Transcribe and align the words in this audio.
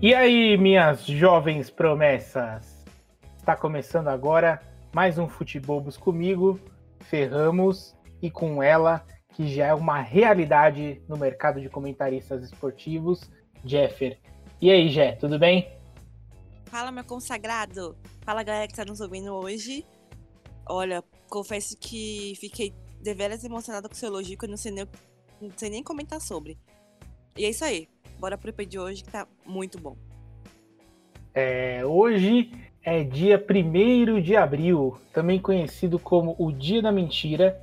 E 0.00 0.14
aí, 0.14 0.56
minhas 0.56 1.04
jovens 1.04 1.70
promessas? 1.70 2.84
Está 3.36 3.56
começando 3.56 4.06
agora 4.06 4.62
mais 4.94 5.18
um 5.18 5.28
Futebobos 5.28 5.96
comigo, 5.96 6.60
Ferramos, 7.00 7.96
e 8.22 8.30
com 8.30 8.62
ela, 8.62 9.04
que 9.34 9.52
já 9.52 9.66
é 9.66 9.74
uma 9.74 10.00
realidade 10.00 11.02
no 11.08 11.16
mercado 11.16 11.60
de 11.60 11.68
comentaristas 11.68 12.44
esportivos, 12.44 13.28
Jeffer. 13.64 14.20
E 14.60 14.70
aí, 14.70 14.88
Jé, 14.88 15.16
tudo 15.16 15.36
bem? 15.36 15.68
Fala, 16.66 16.92
meu 16.92 17.02
consagrado. 17.02 17.98
Fala, 18.20 18.44
galera 18.44 18.68
que 18.68 18.74
está 18.74 18.84
nos 18.84 19.00
ouvindo 19.00 19.34
hoje. 19.34 19.84
Olha, 20.64 21.02
confesso 21.28 21.76
que 21.76 22.34
fiquei 22.36 22.72
deveras 23.02 23.42
emocionada 23.42 23.88
com 23.88 23.94
o 23.94 23.98
seu 23.98 24.10
elogio, 24.10 24.38
que 24.38 24.44
eu 24.44 24.48
não 24.48 24.56
sei 24.56 24.70
nem, 24.70 24.86
não 25.40 25.50
sei 25.56 25.70
nem 25.70 25.82
comentar 25.82 26.20
sobre. 26.20 26.56
E 27.36 27.44
é 27.44 27.50
isso 27.50 27.64
aí. 27.64 27.88
Bora 28.18 28.36
pro 28.36 28.50
EP 28.50 28.66
de 28.66 28.78
hoje, 28.78 29.04
que 29.04 29.10
tá 29.10 29.26
muito 29.46 29.78
bom. 29.78 29.96
É, 31.32 31.86
hoje 31.86 32.50
é 32.82 33.04
dia 33.04 33.38
1 33.38 34.20
de 34.20 34.34
abril, 34.34 34.98
também 35.12 35.38
conhecido 35.38 36.00
como 36.00 36.34
o 36.36 36.50
Dia 36.50 36.82
da 36.82 36.90
Mentira. 36.90 37.60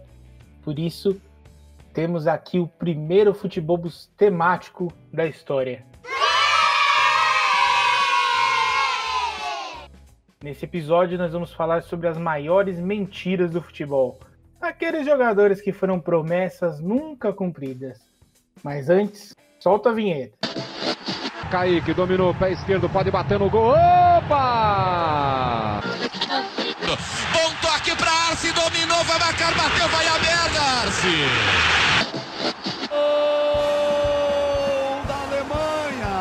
Por 0.63 0.79
isso, 0.79 1.19
temos 1.93 2.25
aqui 2.25 2.57
o 2.57 2.67
primeiro 2.67 3.33
futebobos 3.33 4.09
temático 4.15 4.93
da 5.11 5.25
história. 5.25 5.85
Nesse 10.41 10.63
episódio, 10.63 11.17
nós 11.17 11.33
vamos 11.33 11.51
falar 11.51 11.83
sobre 11.83 12.07
as 12.07 12.17
maiores 12.17 12.79
mentiras 12.79 13.51
do 13.51 13.61
futebol. 13.61 14.19
Aqueles 14.61 15.05
jogadores 15.05 15.59
que 15.59 15.73
foram 15.73 15.99
promessas 15.99 16.79
nunca 16.79 17.33
cumpridas. 17.33 17.99
Mas 18.63 18.89
antes, 18.89 19.35
solta 19.65 19.89
a 19.89 19.93
vinheta. 19.93 20.37
Kaique 21.49 21.91
dominou 21.95 22.29
o 22.29 22.35
pé 22.35 22.51
esquerdo, 22.51 22.87
pode 22.87 23.09
bater 23.09 23.39
no 23.39 23.49
gol. 23.49 23.71
Opa! 23.71 25.81
Bom 27.33 27.49
toque 27.63 27.95
para 27.95 28.11
Arce, 28.11 28.51
dominou, 28.51 29.03
vai 29.05 29.17
marcar, 29.17 29.55
bateu, 29.55 29.87
vai 29.87 30.07
a 30.07 30.19
merda, 30.19 30.61
Arce! 30.83 31.07
Gol 32.89 32.97
da 35.07 35.15
Alemanha! 35.23 36.13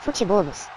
Futebolos. 0.00 0.68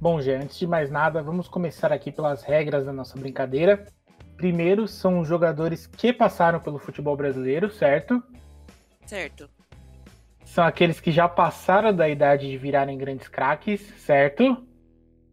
Bom, 0.00 0.20
Gê, 0.20 0.34
antes 0.34 0.58
de 0.58 0.66
mais 0.66 0.90
nada, 0.90 1.22
vamos 1.22 1.46
começar 1.46 1.92
aqui 1.92 2.10
pelas 2.10 2.42
regras 2.42 2.84
da 2.84 2.92
nossa 2.92 3.16
brincadeira. 3.16 3.86
Primeiro 4.42 4.88
são 4.88 5.20
os 5.20 5.28
jogadores 5.28 5.86
que 5.86 6.12
passaram 6.12 6.58
pelo 6.58 6.76
futebol 6.76 7.16
brasileiro, 7.16 7.70
certo? 7.70 8.20
Certo. 9.06 9.48
São 10.44 10.64
aqueles 10.64 10.98
que 10.98 11.12
já 11.12 11.28
passaram 11.28 11.94
da 11.94 12.08
idade 12.08 12.50
de 12.50 12.58
virarem 12.58 12.98
grandes 12.98 13.28
craques, 13.28 13.80
certo? 14.00 14.66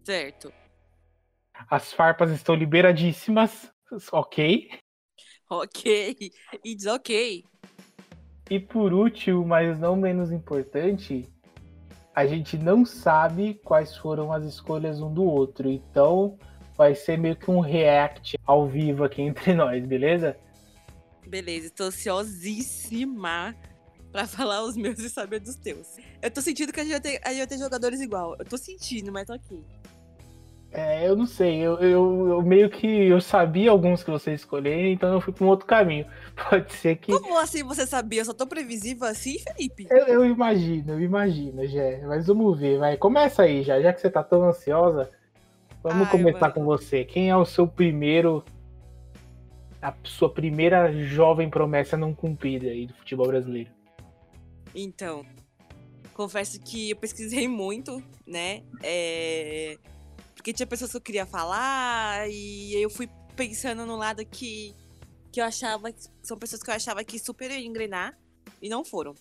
Certo. 0.04 0.54
As 1.68 1.92
farpas 1.92 2.30
estão 2.30 2.54
liberadíssimas, 2.54 3.72
ok? 4.12 4.70
Ok. 5.50 6.16
It's 6.64 6.86
ok. 6.86 7.44
E 8.48 8.60
por 8.60 8.94
último, 8.94 9.44
mas 9.44 9.80
não 9.80 9.96
menos 9.96 10.32
importante, 10.32 11.28
a 12.14 12.28
gente 12.28 12.60
não 12.60 12.86
sabe 12.86 13.56
quais 13.64 13.98
foram 13.98 14.32
as 14.32 14.46
escolhas 14.46 15.02
um 15.02 15.12
do 15.12 15.24
outro. 15.24 15.68
Então 15.68 16.38
vai 16.80 16.96
ser 16.96 17.18
meio 17.18 17.36
que 17.36 17.52
um 17.52 17.60
react 17.60 18.40
ao 18.46 18.66
vivo 18.66 19.04
aqui 19.04 19.20
entre 19.22 19.54
nós, 19.54 19.86
beleza? 19.86 20.38
Beleza, 21.28 21.70
tô 21.70 21.84
ansiosíssima 21.84 23.54
pra 24.14 24.26
falar 24.26 24.64
os 24.64 24.78
meus 24.78 24.98
e 25.04 25.10
saber 25.10 25.42
dos 25.42 25.58
teus. 25.58 25.98
Eu 26.22 26.32
tô 26.32 26.40
sentindo 26.40 26.72
que 26.72 26.80
a 26.80 26.84
gente 26.84 26.94
vai 26.94 27.02
ter, 27.02 27.22
a 27.22 27.30
gente 27.32 27.40
vai 27.40 27.48
ter 27.48 27.58
jogadores 27.58 28.00
igual. 28.00 28.38
Eu 28.40 28.46
tô 28.46 28.58
sentindo, 28.58 29.12
mas 29.12 29.28
tô 29.28 29.34
aqui. 29.34 29.62
É, 30.72 31.06
eu 31.06 31.16
não 31.16 31.26
sei, 31.26 31.58
eu, 31.58 31.80
eu, 31.80 32.28
eu 32.30 32.42
meio 32.44 32.70
que 32.70 32.88
eu 32.88 33.20
sabia 33.20 33.72
alguns 33.72 34.04
que 34.04 34.12
você 34.12 34.34
escolher, 34.34 34.92
então 34.92 35.12
eu 35.12 35.20
fui 35.20 35.34
pra 35.34 35.44
um 35.44 35.50
outro 35.50 35.66
caminho. 35.66 36.06
Pode 36.50 36.72
ser 36.72 36.96
que. 36.96 37.12
Como 37.12 37.38
assim 37.40 37.62
você 37.62 37.86
sabia? 37.86 38.22
Eu 38.22 38.26
só 38.26 38.34
tô 38.34 38.48
previsível 38.48 39.06
assim, 39.06 39.38
Felipe? 39.40 39.88
Eu, 39.90 40.06
eu 40.06 40.26
imagino, 40.26 40.94
eu 40.94 41.02
imagino, 41.02 41.68
Jé. 41.68 42.02
Mas 42.06 42.28
vamos 42.28 42.58
ver, 42.58 42.78
vai. 42.78 42.96
Começa 42.96 43.42
aí 43.42 43.64
já, 43.64 43.82
já 43.82 43.92
que 43.92 44.00
você 44.00 44.10
tá 44.10 44.24
tão 44.24 44.44
ansiosa. 44.44 45.12
Vamos 45.82 46.08
Ai, 46.08 46.12
começar 46.12 46.40
mano. 46.42 46.54
com 46.54 46.64
você. 46.66 47.06
Quem 47.06 47.30
é 47.30 47.36
o 47.38 47.46
seu 47.46 47.68
primeiro. 47.68 48.44
A 49.82 49.94
sua 50.04 50.30
primeira 50.30 50.92
jovem 51.06 51.50
promessa 51.50 51.96
não 51.96 52.14
cumprida 52.14 52.68
aí 52.68 52.86
do 52.88 52.94
futebol 52.96 53.28
brasileiro? 53.28 53.72
Então, 54.76 55.26
confesso 56.14 56.60
que 56.60 56.90
eu 56.90 56.98
pesquisei 56.98 57.48
muito, 57.48 58.04
né? 58.28 58.62
É, 58.84 59.78
Porque 60.36 60.52
tinha 60.52 60.68
pessoas 60.68 60.92
que 60.92 60.98
eu 60.98 61.02
queria 61.02 61.26
falar 61.26 62.30
e 62.30 62.74
eu 62.76 62.90
fui 62.90 63.10
pensando 63.38 63.86
no 63.86 63.96
lado 63.96 64.26
que, 64.26 64.76
que 65.32 65.40
eu 65.40 65.46
achava. 65.46 65.94
que- 65.94 66.04
São 66.22 66.38
pessoas 66.38 66.62
que 66.62 66.70
eu 66.70 66.76
achava 66.76 67.02
que 67.06 67.18
super 67.18 67.50
iam 67.50 67.60
engrenar 67.62 68.18
e 68.62 68.68
não 68.68 68.84
foram. 68.84 69.16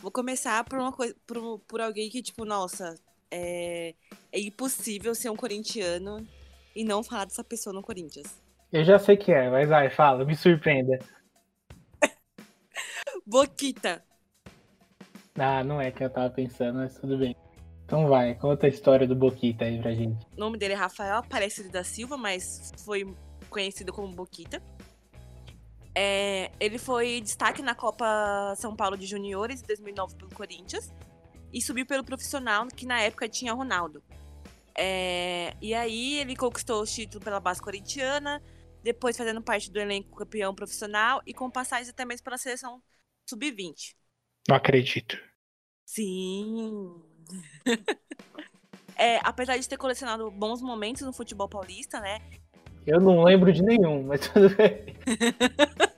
Vou 0.00 0.10
começar 0.10 0.64
por 0.64 0.78
uma 0.78 0.90
coisa. 0.90 1.14
Por, 1.26 1.58
por 1.68 1.80
alguém 1.82 2.08
que, 2.08 2.22
tipo, 2.22 2.46
nossa, 2.46 2.94
é, 3.32 3.94
é 4.30 4.40
impossível 4.40 5.14
ser 5.14 5.30
um 5.30 5.36
corintiano 5.36 6.26
e 6.76 6.84
não 6.84 7.02
falar 7.02 7.24
dessa 7.24 7.42
pessoa 7.42 7.72
no 7.72 7.82
Corinthians. 7.82 8.38
Eu 8.70 8.84
já 8.84 8.98
sei 8.98 9.16
quem 9.16 9.34
é, 9.34 9.50
mas 9.50 9.68
vai, 9.68 9.88
fala, 9.90 10.24
me 10.24 10.36
surpreenda. 10.36 10.98
Boquita! 13.26 14.04
Ah, 15.38 15.64
não 15.64 15.80
é 15.80 15.90
quem 15.90 16.04
eu 16.06 16.12
tava 16.12 16.28
pensando, 16.28 16.78
mas 16.78 16.94
tudo 16.98 17.16
bem. 17.16 17.34
Então 17.86 18.06
vai, 18.06 18.34
conta 18.34 18.66
a 18.66 18.68
história 18.68 19.06
do 19.06 19.16
Boquita 19.16 19.64
aí 19.64 19.80
pra 19.80 19.94
gente. 19.94 20.26
O 20.36 20.40
nome 20.40 20.58
dele 20.58 20.74
é 20.74 20.76
Rafael 20.76 21.16
Aparecido 21.16 21.70
da 21.70 21.82
Silva, 21.82 22.16
mas 22.18 22.70
foi 22.84 23.14
conhecido 23.48 23.92
como 23.92 24.14
Boquita. 24.14 24.62
É, 25.94 26.50
ele 26.58 26.78
foi 26.78 27.20
destaque 27.20 27.62
na 27.62 27.74
Copa 27.74 28.54
São 28.56 28.74
Paulo 28.74 28.96
de 28.96 29.06
Juniores 29.06 29.62
em 29.62 29.66
2009 29.66 30.16
pelo 30.16 30.34
Corinthians 30.34 30.90
e 31.52 31.60
subiu 31.60 31.86
pelo 31.86 32.04
profissional, 32.04 32.66
que 32.68 32.86
na 32.86 33.00
época 33.00 33.28
tinha 33.28 33.52
Ronaldo. 33.52 34.02
É, 34.76 35.54
e 35.60 35.74
aí 35.74 36.18
ele 36.18 36.34
conquistou 36.34 36.82
o 36.82 36.86
título 36.86 37.22
pela 37.22 37.38
base 37.38 37.60
corintiana, 37.60 38.42
depois 38.82 39.16
fazendo 39.16 39.42
parte 39.42 39.70
do 39.70 39.78
elenco 39.78 40.16
campeão 40.16 40.54
profissional 40.54 41.20
e 41.26 41.34
com 41.34 41.50
passagens 41.50 41.88
até 41.88 42.04
mesmo 42.04 42.24
pela 42.24 42.38
seleção 42.38 42.82
sub-20. 43.28 43.94
Não 44.48 44.56
acredito. 44.56 45.18
Sim. 45.86 47.02
É, 48.94 49.18
apesar 49.24 49.56
de 49.56 49.66
ter 49.66 49.78
colecionado 49.78 50.30
bons 50.30 50.60
momentos 50.60 51.00
no 51.02 51.14
futebol 51.14 51.48
paulista, 51.48 51.98
né? 51.98 52.20
Eu 52.86 53.00
não 53.00 53.24
lembro 53.24 53.50
de 53.50 53.62
nenhum, 53.62 54.02
mas 54.02 54.28
tudo 54.28 54.54
bem. 54.54 54.94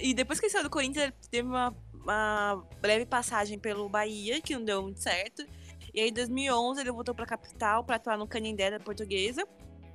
E 0.00 0.14
depois 0.14 0.38
que 0.38 0.46
ele 0.46 0.52
saiu 0.52 0.64
do 0.64 0.70
Corinthians, 0.70 1.04
ele 1.06 1.14
teve 1.30 1.48
uma, 1.48 1.74
uma 2.08 2.64
breve 2.80 3.04
passagem 3.04 3.58
pelo 3.58 3.88
Bahia, 3.88 4.40
que 4.40 4.54
não 4.54 4.64
deu 4.64 4.82
muito 4.82 5.00
certo. 5.00 5.44
E 5.92 6.00
aí, 6.00 6.08
em 6.08 6.12
2011, 6.12 6.80
ele 6.80 6.90
voltou 6.90 7.14
pra 7.14 7.26
capital 7.26 7.84
pra 7.84 7.96
atuar 7.96 8.16
no 8.16 8.26
Canindé 8.26 8.70
da 8.70 8.80
Portuguesa. 8.80 9.46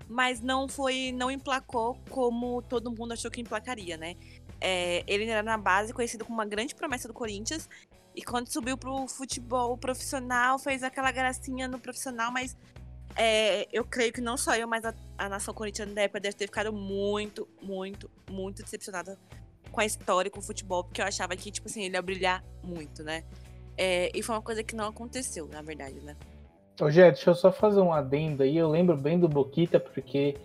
Mas 0.07 0.41
não 0.41 0.68
foi, 0.68 1.12
não 1.13 1.31
emplacou 1.31 1.97
como 2.09 2.62
todo 2.62 2.91
mundo 2.91 3.13
achou 3.13 3.31
que 3.31 3.41
emplacaria, 3.41 3.97
né? 3.97 4.16
É, 4.59 5.03
ele 5.07 5.25
era 5.25 5.41
na 5.41 5.57
base 5.57 5.94
conhecido 5.94 6.25
como 6.25 6.38
uma 6.38 6.46
grande 6.46 6.75
promessa 6.75 7.07
do 7.07 7.13
Corinthians. 7.13 7.69
E 8.16 8.22
quando 8.22 8.47
subiu 8.52 8.78
pro 8.78 9.07
futebol 9.07 9.75
profissional, 9.78 10.59
fez 10.59 10.84
aquela 10.84 11.12
gracinha 11.12 11.68
no 11.68 11.79
profissional, 11.79 12.31
mas 12.31 12.56
é, 13.16 13.68
eu 13.72 13.84
creio 13.84 14.13
que 14.13 14.22
não 14.22 14.38
só 14.38 14.55
eu, 14.55 14.67
mas 14.67 14.85
a, 14.85 14.93
a 15.17 15.29
nação 15.29 15.53
corintiana 15.53 15.93
da 15.93 16.02
época 16.02 16.20
deve 16.20 16.35
ter 16.35 16.46
ficado 16.46 16.72
muito, 16.72 17.47
muito, 17.61 18.11
muito 18.29 18.61
decepcionada 18.61 19.17
com 19.72 19.82
a 19.82 19.86
história, 19.86 20.30
com 20.30 20.40
o 20.40 20.44
futebol, 20.44 20.84
porque 20.84 21.02
eu 21.02 21.06
achava 21.06 21.36
que, 21.36 21.52
tipo 21.52 21.68
assim, 21.68 21.84
ele 21.84 21.96
ia 21.96 22.02
brilhar 22.02 22.44
muito, 22.64 23.04
né? 23.04 23.24
É, 23.78 24.12
e 24.14 24.22
foi 24.22 24.36
uma 24.36 24.42
coisa 24.42 24.64
que 24.64 24.76
não 24.76 24.88
aconteceu, 24.88 25.48
na 25.48 25.62
verdade, 25.62 26.00
né? 26.02 26.16
Ô, 26.80 26.90
Jé, 26.90 27.12
deixa 27.12 27.30
eu 27.30 27.36
só 27.36 27.52
fazer 27.52 27.80
um 27.80 27.94
adendo 27.94 28.44
aí. 28.44 28.58
Eu 28.58 28.70
lembro 28.70 28.98
bem 28.98 29.20
do 29.20 29.28
Boquita 29.28 29.80
porque 29.80 30.36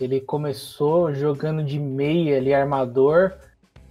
ele 0.00 0.20
começou 0.20 1.12
jogando 1.14 1.64
de 1.64 1.78
meia 1.78 2.36
ali, 2.36 2.52
armador. 2.52 3.34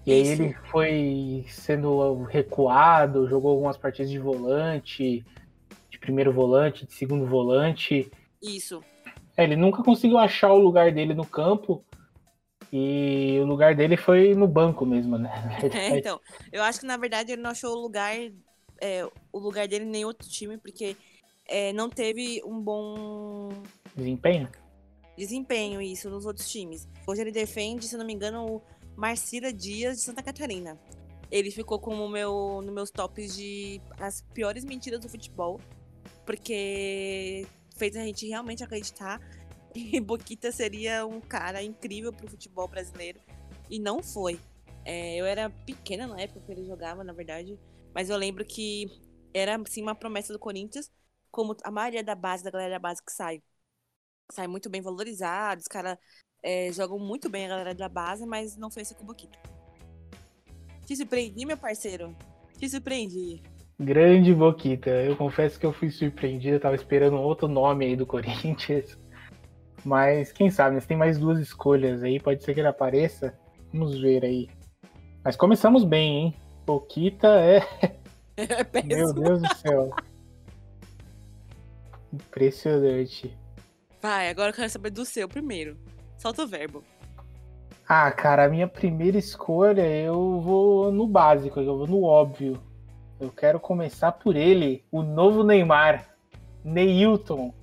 E 0.05 0.11
aí 0.11 0.27
ele 0.27 0.53
foi 0.69 1.45
sendo 1.49 2.23
recuado, 2.23 3.27
jogou 3.27 3.51
algumas 3.51 3.75
partidas 3.75 4.11
de 4.11 4.19
volante, 4.19 5.25
de 5.89 5.99
primeiro 5.99 6.31
volante, 6.31 6.85
de 6.85 6.93
segundo 6.93 7.25
volante. 7.25 8.11
Isso. 8.41 8.83
É, 9.35 9.43
ele 9.43 9.55
nunca 9.55 9.83
conseguiu 9.83 10.17
achar 10.17 10.53
o 10.53 10.59
lugar 10.59 10.91
dele 10.91 11.13
no 11.13 11.25
campo. 11.25 11.83
E 12.77 13.39
o 13.39 13.45
lugar 13.45 13.73
dele 13.73 13.95
foi 13.95 14.35
no 14.35 14.49
banco 14.49 14.85
mesmo, 14.85 15.17
né? 15.17 15.31
É, 15.73 15.97
então, 15.97 16.19
eu 16.51 16.61
acho 16.61 16.81
que 16.81 16.85
na 16.85 16.97
verdade 16.97 17.31
ele 17.31 17.41
não 17.41 17.51
achou 17.51 17.71
o 17.71 17.81
lugar, 17.81 18.13
é, 18.81 19.09
o 19.31 19.39
lugar 19.39 19.65
dele 19.65 19.85
em 19.85 19.89
nenhum 19.89 20.07
outro 20.07 20.27
time, 20.27 20.57
porque 20.57 20.97
é, 21.47 21.71
não 21.71 21.89
teve 21.89 22.41
um 22.43 22.59
bom 22.59 23.47
Desempenho? 23.95 24.49
desempenho 25.17 25.81
isso 25.81 26.09
nos 26.09 26.25
outros 26.25 26.51
times. 26.51 26.85
Hoje 27.07 27.21
ele 27.21 27.31
defende, 27.31 27.87
se 27.87 27.95
não 27.95 28.05
me 28.05 28.11
engano, 28.11 28.45
o, 28.45 28.61
Marcila 28.97 29.53
Dias 29.53 29.99
de 29.99 30.03
Santa 30.03 30.21
Catarina. 30.21 30.77
Ele 31.31 31.51
ficou 31.51 31.79
como 31.79 32.09
meu 32.09 32.61
nos 32.61 32.73
meus 32.73 32.91
tops 32.91 33.37
de 33.37 33.79
as 33.97 34.21
piores 34.33 34.65
mentiras 34.65 34.99
do 34.99 35.07
futebol, 35.07 35.61
porque 36.25 37.47
fez 37.77 37.95
a 37.95 38.03
gente 38.03 38.27
realmente 38.27 38.65
acreditar 38.65 39.21
que 39.75 39.99
Boquita 39.99 40.51
seria 40.51 41.05
um 41.05 41.19
cara 41.19 41.61
incrível 41.61 42.13
pro 42.13 42.29
futebol 42.29 42.67
brasileiro 42.67 43.19
e 43.69 43.77
não 43.77 44.01
foi. 44.01 44.39
É, 44.85 45.15
eu 45.17 45.25
era 45.25 45.49
pequena 45.49 46.07
na 46.07 46.21
época 46.21 46.39
que 46.41 46.51
ele 46.51 46.65
jogava, 46.65 47.03
na 47.03 47.11
verdade, 47.11 47.59
mas 47.93 48.09
eu 48.09 48.17
lembro 48.17 48.45
que 48.45 48.87
era 49.33 49.59
assim 49.61 49.81
uma 49.81 49.95
promessa 49.95 50.31
do 50.31 50.39
Corinthians, 50.39 50.89
como 51.29 51.55
a 51.63 51.71
maioria 51.71 52.03
da 52.03 52.15
base, 52.15 52.43
da 52.43 52.51
galera 52.51 52.75
da 52.75 52.79
base 52.79 53.03
que 53.03 53.11
sai, 53.11 53.41
sai 54.31 54.47
muito 54.47 54.69
bem 54.69 54.81
valorizado, 54.81 55.59
os 55.59 55.67
caras 55.67 55.97
é, 56.41 56.71
jogam 56.71 56.97
muito 56.99 57.29
bem 57.29 57.45
a 57.45 57.49
galera 57.49 57.75
da 57.75 57.89
base, 57.89 58.25
mas 58.25 58.55
não 58.55 58.71
foi 58.71 58.83
esse 58.83 58.95
com 58.95 59.03
o 59.03 59.07
Boquita. 59.07 59.37
Te 60.85 60.95
surpreendi, 60.95 61.45
meu 61.45 61.57
parceiro? 61.57 62.15
Te 62.59 62.69
surpreendi. 62.69 63.41
Grande 63.77 64.33
Boquita. 64.33 64.91
Eu 64.91 65.17
confesso 65.17 65.59
que 65.59 65.65
eu 65.65 65.73
fui 65.73 65.89
surpreendido, 65.89 66.55
eu 66.55 66.61
tava 66.61 66.75
esperando 66.75 67.17
outro 67.17 67.47
nome 67.47 67.85
aí 67.85 67.95
do 67.95 68.05
Corinthians. 68.05 68.97
Mas 69.85 70.31
quem 70.31 70.49
sabe, 70.49 70.75
né? 70.75 70.81
Tem 70.81 70.97
mais 70.97 71.19
duas 71.19 71.39
escolhas 71.39 72.01
aí, 72.01 72.19
pode 72.19 72.43
ser 72.43 72.55
que 72.55 72.59
ele 72.59 72.67
apareça. 72.67 73.37
Vamos 73.71 73.99
ver 73.99 74.25
aí. 74.25 74.49
Mas 75.23 75.35
começamos 75.35 75.83
bem, 75.83 76.17
hein? 76.17 76.35
Boquita 76.65 77.27
é. 77.27 77.61
É 78.37 78.83
Meu 78.83 79.13
Deus 79.13 79.41
do 79.41 79.55
céu. 79.55 79.95
Impressionante. 82.11 83.33
Vai, 84.01 84.29
agora 84.29 84.49
eu 84.49 84.53
quero 84.53 84.69
saber 84.69 84.89
do 84.89 85.05
seu 85.05 85.25
primeiro. 85.29 85.77
Solta 86.17 86.43
o 86.43 86.47
verbo. 86.47 86.83
Ah, 87.87 88.11
cara, 88.11 88.43
a 88.43 88.49
minha 88.49 88.67
primeira 88.67 89.17
escolha 89.17 89.87
eu 89.87 90.41
vou 90.41 90.91
no 90.91 91.07
básico, 91.07 91.61
eu 91.61 91.77
vou 91.77 91.87
no 91.87 92.03
óbvio. 92.03 92.61
Eu 93.19 93.29
quero 93.29 93.57
começar 93.57 94.11
por 94.11 94.35
ele, 94.35 94.83
o 94.91 95.01
novo 95.01 95.43
Neymar, 95.43 96.13
Neilton. 96.63 97.53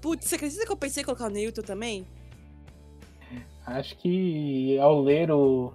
Putz, 0.00 0.26
você 0.26 0.36
acredita 0.36 0.64
que 0.64 0.72
eu 0.72 0.76
pensei 0.76 1.02
em 1.02 1.06
colocar 1.06 1.26
o 1.26 1.30
Neilton 1.30 1.62
também? 1.62 2.06
Acho 3.66 3.96
que 3.96 4.78
ao 4.78 5.00
ler 5.00 5.30
o 5.30 5.72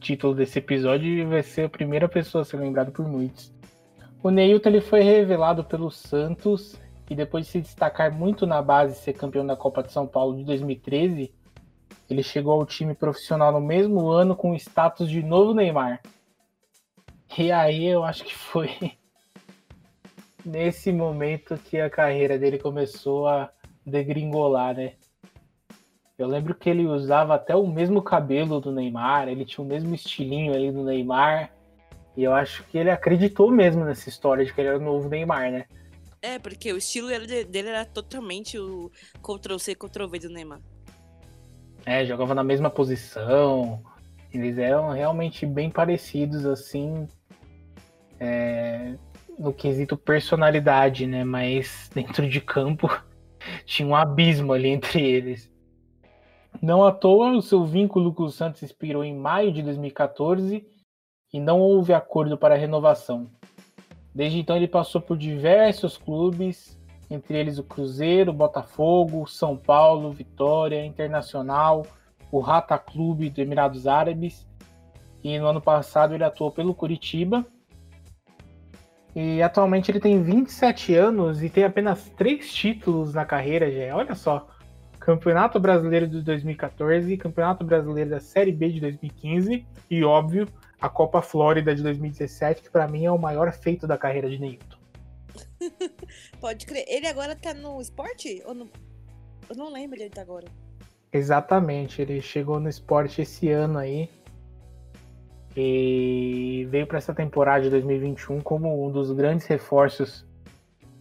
título 0.00 0.34
desse 0.34 0.58
episódio 0.58 1.28
vai 1.28 1.42
ser 1.42 1.66
a 1.66 1.68
primeira 1.68 2.08
pessoa 2.08 2.42
a 2.42 2.44
ser 2.44 2.56
lembrada 2.56 2.90
por 2.90 3.06
muitos. 3.06 3.52
O 4.22 4.30
Neilton 4.30 4.68
ele 4.70 4.80
foi 4.80 5.02
revelado 5.02 5.62
pelo 5.64 5.90
Santos 5.90 6.76
e 7.08 7.14
depois 7.14 7.46
de 7.46 7.52
se 7.52 7.60
destacar 7.60 8.12
muito 8.12 8.46
na 8.46 8.60
base 8.60 8.94
e 8.94 8.98
ser 8.98 9.12
campeão 9.12 9.46
da 9.46 9.56
Copa 9.56 9.82
de 9.82 9.92
São 9.92 10.06
Paulo 10.06 10.36
de 10.36 10.44
2013, 10.44 11.32
ele 12.10 12.22
chegou 12.22 12.52
ao 12.52 12.66
time 12.66 12.94
profissional 12.94 13.52
no 13.52 13.60
mesmo 13.60 14.08
ano 14.08 14.34
com 14.34 14.50
o 14.50 14.56
status 14.56 15.08
de 15.08 15.22
novo 15.22 15.54
Neymar. 15.54 16.00
E 17.36 17.52
aí 17.52 17.86
eu 17.86 18.02
acho 18.02 18.24
que 18.24 18.34
foi 18.34 18.70
nesse 20.44 20.90
momento 20.90 21.56
que 21.56 21.78
a 21.78 21.88
carreira 21.88 22.38
dele 22.38 22.58
começou 22.58 23.28
a 23.28 23.50
degringolar, 23.88 24.76
né? 24.76 24.92
Eu 26.18 26.26
lembro 26.26 26.54
que 26.54 26.68
ele 26.68 26.84
usava 26.84 27.36
até 27.36 27.54
o 27.54 27.66
mesmo 27.66 28.02
cabelo 28.02 28.60
do 28.60 28.72
Neymar, 28.72 29.28
ele 29.28 29.44
tinha 29.44 29.64
o 29.64 29.68
mesmo 29.68 29.94
estilinho 29.94 30.52
ali 30.52 30.72
do 30.72 30.82
Neymar. 30.82 31.52
E 32.16 32.24
eu 32.24 32.32
acho 32.32 32.64
que 32.64 32.76
ele 32.76 32.90
acreditou 32.90 33.50
mesmo 33.50 33.84
nessa 33.84 34.08
história 34.08 34.44
de 34.44 34.52
que 34.52 34.60
ele 34.60 34.68
era 34.68 34.78
o 34.78 34.82
novo 34.82 35.08
Neymar, 35.08 35.52
né? 35.52 35.64
É, 36.20 36.36
porque 36.38 36.72
o 36.72 36.76
estilo 36.76 37.08
dele 37.08 37.68
era 37.68 37.84
totalmente 37.84 38.58
o 38.58 38.90
Ctrl-C, 39.22 39.76
Ctrl-V 39.76 40.18
do 40.18 40.30
Neymar. 40.30 40.60
É, 41.86 42.04
jogava 42.04 42.34
na 42.34 42.42
mesma 42.42 42.68
posição. 42.68 43.80
Eles 44.34 44.58
eram 44.58 44.90
realmente 44.90 45.46
bem 45.46 45.70
parecidos, 45.70 46.44
assim, 46.44 47.06
é, 48.18 48.96
no 49.38 49.52
quesito 49.52 49.96
personalidade, 49.96 51.06
né? 51.06 51.22
Mas 51.22 51.88
dentro 51.94 52.28
de 52.28 52.40
campo 52.40 52.90
tinha 53.64 53.88
um 53.88 53.94
abismo 53.94 54.52
ali 54.52 54.68
entre 54.68 55.02
eles. 55.02 55.52
Não 56.60 56.84
à 56.84 56.90
toa, 56.90 57.32
o 57.32 57.42
seu 57.42 57.64
vínculo 57.64 58.12
com 58.12 58.24
o 58.24 58.30
Santos 58.30 58.62
expirou 58.62 59.04
em 59.04 59.14
maio 59.14 59.52
de 59.52 59.62
2014 59.62 60.66
e 61.32 61.40
não 61.40 61.60
houve 61.60 61.92
acordo 61.92 62.36
para 62.36 62.56
renovação. 62.56 63.30
Desde 64.14 64.38
então, 64.38 64.56
ele 64.56 64.66
passou 64.66 65.00
por 65.00 65.16
diversos 65.16 65.96
clubes, 65.96 66.78
entre 67.10 67.38
eles 67.38 67.58
o 67.58 67.64
Cruzeiro, 67.64 68.32
Botafogo, 68.32 69.26
São 69.26 69.56
Paulo, 69.56 70.10
Vitória, 70.10 70.84
Internacional, 70.84 71.86
o 72.32 72.40
Rata 72.40 72.78
Clube 72.78 73.30
do 73.30 73.40
Emirados 73.40 73.86
Árabes. 73.86 74.46
E 75.22 75.38
no 75.38 75.46
ano 75.46 75.60
passado 75.60 76.14
ele 76.14 76.24
atuou 76.24 76.50
pelo 76.50 76.74
Curitiba. 76.74 77.46
E 79.20 79.42
atualmente 79.42 79.90
ele 79.90 79.98
tem 79.98 80.22
27 80.22 80.94
anos 80.94 81.42
e 81.42 81.50
tem 81.50 81.64
apenas 81.64 82.08
três 82.10 82.54
títulos 82.54 83.12
na 83.12 83.24
carreira, 83.24 83.68
já. 83.68 83.96
Olha 83.96 84.14
só. 84.14 84.46
Campeonato 85.00 85.58
Brasileiro 85.58 86.06
de 86.06 86.22
2014, 86.22 87.16
Campeonato 87.16 87.64
Brasileiro 87.64 88.10
da 88.10 88.20
Série 88.20 88.52
B 88.52 88.68
de 88.68 88.80
2015 88.80 89.66
e, 89.90 90.04
óbvio, 90.04 90.46
a 90.80 90.88
Copa 90.88 91.20
Flórida 91.20 91.74
de 91.74 91.82
2017, 91.82 92.62
que 92.62 92.70
para 92.70 92.86
mim 92.86 93.06
é 93.06 93.10
o 93.10 93.18
maior 93.18 93.50
feito 93.52 93.88
da 93.88 93.98
carreira 93.98 94.30
de 94.30 94.38
Neilton. 94.38 94.78
Pode 96.40 96.64
crer. 96.64 96.84
Ele 96.86 97.08
agora 97.08 97.34
tá 97.34 97.52
no 97.52 97.80
esporte? 97.80 98.40
Ou 98.46 98.54
no... 98.54 98.70
Eu 99.50 99.56
não 99.56 99.72
lembro 99.72 99.96
onde 99.96 100.04
ele 100.04 100.14
tá 100.14 100.22
agora. 100.22 100.46
Exatamente, 101.12 102.00
ele 102.00 102.20
chegou 102.20 102.60
no 102.60 102.68
esporte 102.68 103.22
esse 103.22 103.50
ano 103.50 103.80
aí. 103.80 104.08
E 105.60 106.68
veio 106.70 106.86
para 106.86 106.98
essa 106.98 107.12
temporada 107.12 107.64
de 107.64 107.70
2021 107.70 108.40
como 108.42 108.86
um 108.86 108.92
dos 108.92 109.10
grandes 109.10 109.44
reforços 109.46 110.24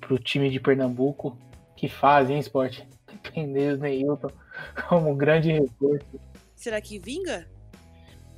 para 0.01 0.15
o 0.15 0.17
time 0.17 0.49
de 0.49 0.59
Pernambuco 0.59 1.37
que 1.75 1.87
fazem 1.87 2.39
esporte. 2.39 2.83
Entender 3.35 3.75
o 3.75 3.77
Neilton 3.77 4.31
como 4.89 5.15
grande 5.15 5.51
reforço. 5.51 6.19
Será 6.55 6.81
que 6.81 6.97
vinga? 6.97 7.47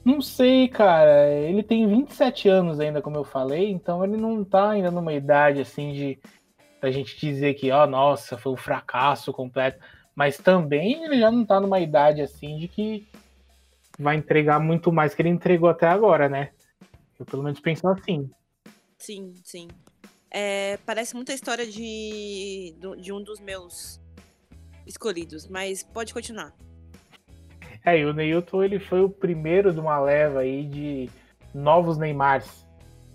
Não 0.04 0.22
sei, 0.22 0.68
cara. 0.68 1.30
Ele 1.30 1.64
tem 1.64 1.88
27 1.88 2.50
anos 2.50 2.82
ainda, 2.82 3.02
como 3.02 3.16
eu 3.16 3.24
falei, 3.24 3.72
então 3.72 4.04
ele 4.04 4.18
não 4.18 4.44
tá 4.44 4.72
ainda 4.72 4.92
numa 4.92 5.14
idade 5.14 5.62
assim 5.62 5.94
de 5.94 6.20
a 6.82 6.92
gente 6.92 7.18
dizer 7.18 7.54
que, 7.54 7.72
ó, 7.72 7.86
oh, 7.86 7.88
nossa, 7.88 8.38
foi 8.38 8.52
um 8.52 8.58
fracasso 8.58 9.32
completo. 9.32 9.80
Mas 10.14 10.38
também 10.38 11.02
ele 11.06 11.18
já 11.18 11.32
não 11.32 11.46
tá 11.46 11.62
numa 11.62 11.80
idade 11.80 12.22
assim 12.22 12.58
de 12.58 12.68
que 12.68 13.08
vai 14.00 14.16
entregar 14.16 14.60
muito 14.60 14.92
mais 14.92 15.14
que 15.14 15.22
ele 15.22 15.30
entregou 15.30 15.70
até 15.70 15.88
agora, 15.88 16.30
né? 16.30 16.52
Eu 17.20 17.26
pelo 17.26 17.44
menos 17.44 17.60
penso 17.60 17.88
assim. 17.88 18.30
Sim, 18.98 19.34
sim. 19.44 19.68
É, 20.32 20.78
parece 20.86 21.16
muita 21.16 21.34
história 21.34 21.66
de, 21.66 22.76
de 22.98 23.12
um 23.12 23.22
dos 23.22 23.40
meus 23.42 24.00
escolhidos, 24.88 25.48
mas 25.48 25.84
pode 25.84 26.14
continuar. 26.14 26.54
É, 27.86 27.98
e 27.98 28.06
o 28.06 28.14
Neilton 28.14 28.64
ele 28.64 28.80
foi 28.80 29.02
o 29.02 29.10
primeiro 29.10 29.74
de 29.74 29.80
uma 29.80 30.00
leva 30.00 30.40
aí 30.40 30.66
de 30.66 31.10
novos 31.54 31.98
Neymars 31.98 32.66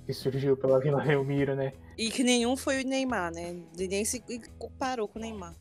que 0.05 0.13
surgiu 0.13 0.57
pela 0.57 0.79
Vila 0.81 1.03
Belmiro, 1.03 1.55
né? 1.55 1.73
E 1.97 2.11
que 2.11 2.23
nenhum 2.23 2.57
foi 2.57 2.83
o 2.83 2.87
Neymar, 2.87 3.33
né? 3.33 3.57
Ninguém 3.77 4.05
se 4.05 4.23
comparou 4.59 5.09
com 5.09 5.19
o 5.19 5.23
Neymar. 5.23 5.55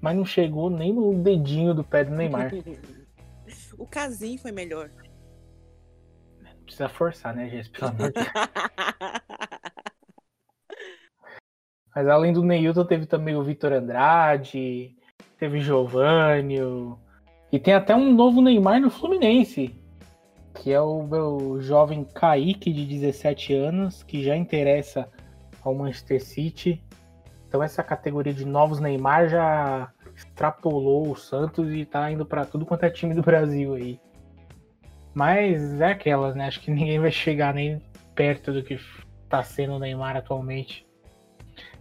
Mas 0.00 0.16
não 0.16 0.24
chegou 0.24 0.70
nem 0.70 0.92
no 0.92 1.14
dedinho 1.22 1.74
do 1.74 1.84
pé 1.84 2.04
do 2.04 2.12
Neymar. 2.12 2.50
o 3.78 3.86
Casim 3.86 4.36
foi 4.38 4.52
melhor. 4.52 4.90
Não 6.40 6.64
precisa 6.64 6.88
forçar, 6.88 7.34
né, 7.34 7.48
Jess? 7.48 7.68
Pelo 7.68 7.90
amor 7.90 8.12
de 8.12 8.14
Deus. 8.14 8.26
Mas 11.94 12.08
além 12.08 12.32
do 12.32 12.42
Neilton, 12.42 12.86
teve 12.86 13.04
também 13.04 13.36
o 13.36 13.42
Vitor 13.42 13.72
Andrade, 13.72 14.96
teve 15.38 15.60
Giovanni, 15.60 16.58
e 17.50 17.58
tem 17.58 17.74
até 17.74 17.94
um 17.94 18.14
novo 18.14 18.40
Neymar 18.40 18.80
no 18.80 18.90
Fluminense, 18.90 19.78
que 20.54 20.72
é 20.72 20.80
o 20.80 21.02
meu 21.02 21.60
jovem 21.60 22.02
Kaique, 22.04 22.72
de 22.72 22.86
17 22.86 23.54
anos, 23.54 24.02
que 24.02 24.22
já 24.22 24.34
interessa 24.34 25.06
ao 25.62 25.74
Manchester 25.74 26.24
City. 26.24 26.82
Então 27.46 27.62
essa 27.62 27.82
categoria 27.82 28.32
de 28.32 28.46
novos 28.46 28.80
Neymar 28.80 29.28
já 29.28 29.92
extrapolou 30.14 31.10
o 31.10 31.16
Santos 31.16 31.72
e 31.72 31.84
tá 31.84 32.10
indo 32.10 32.24
para 32.24 32.44
tudo 32.44 32.66
quanto 32.66 32.84
é 32.84 32.90
time 32.90 33.14
do 33.14 33.22
Brasil 33.22 33.74
aí. 33.74 34.00
Mas 35.14 35.80
é 35.80 35.92
aquelas, 35.92 36.34
né? 36.34 36.46
Acho 36.46 36.60
que 36.60 36.70
ninguém 36.70 36.98
vai 36.98 37.10
chegar 37.10 37.54
nem 37.54 37.80
perto 38.14 38.52
do 38.52 38.62
que 38.62 38.78
tá 39.28 39.42
sendo 39.42 39.74
o 39.74 39.78
Neymar 39.78 40.16
atualmente. 40.16 40.86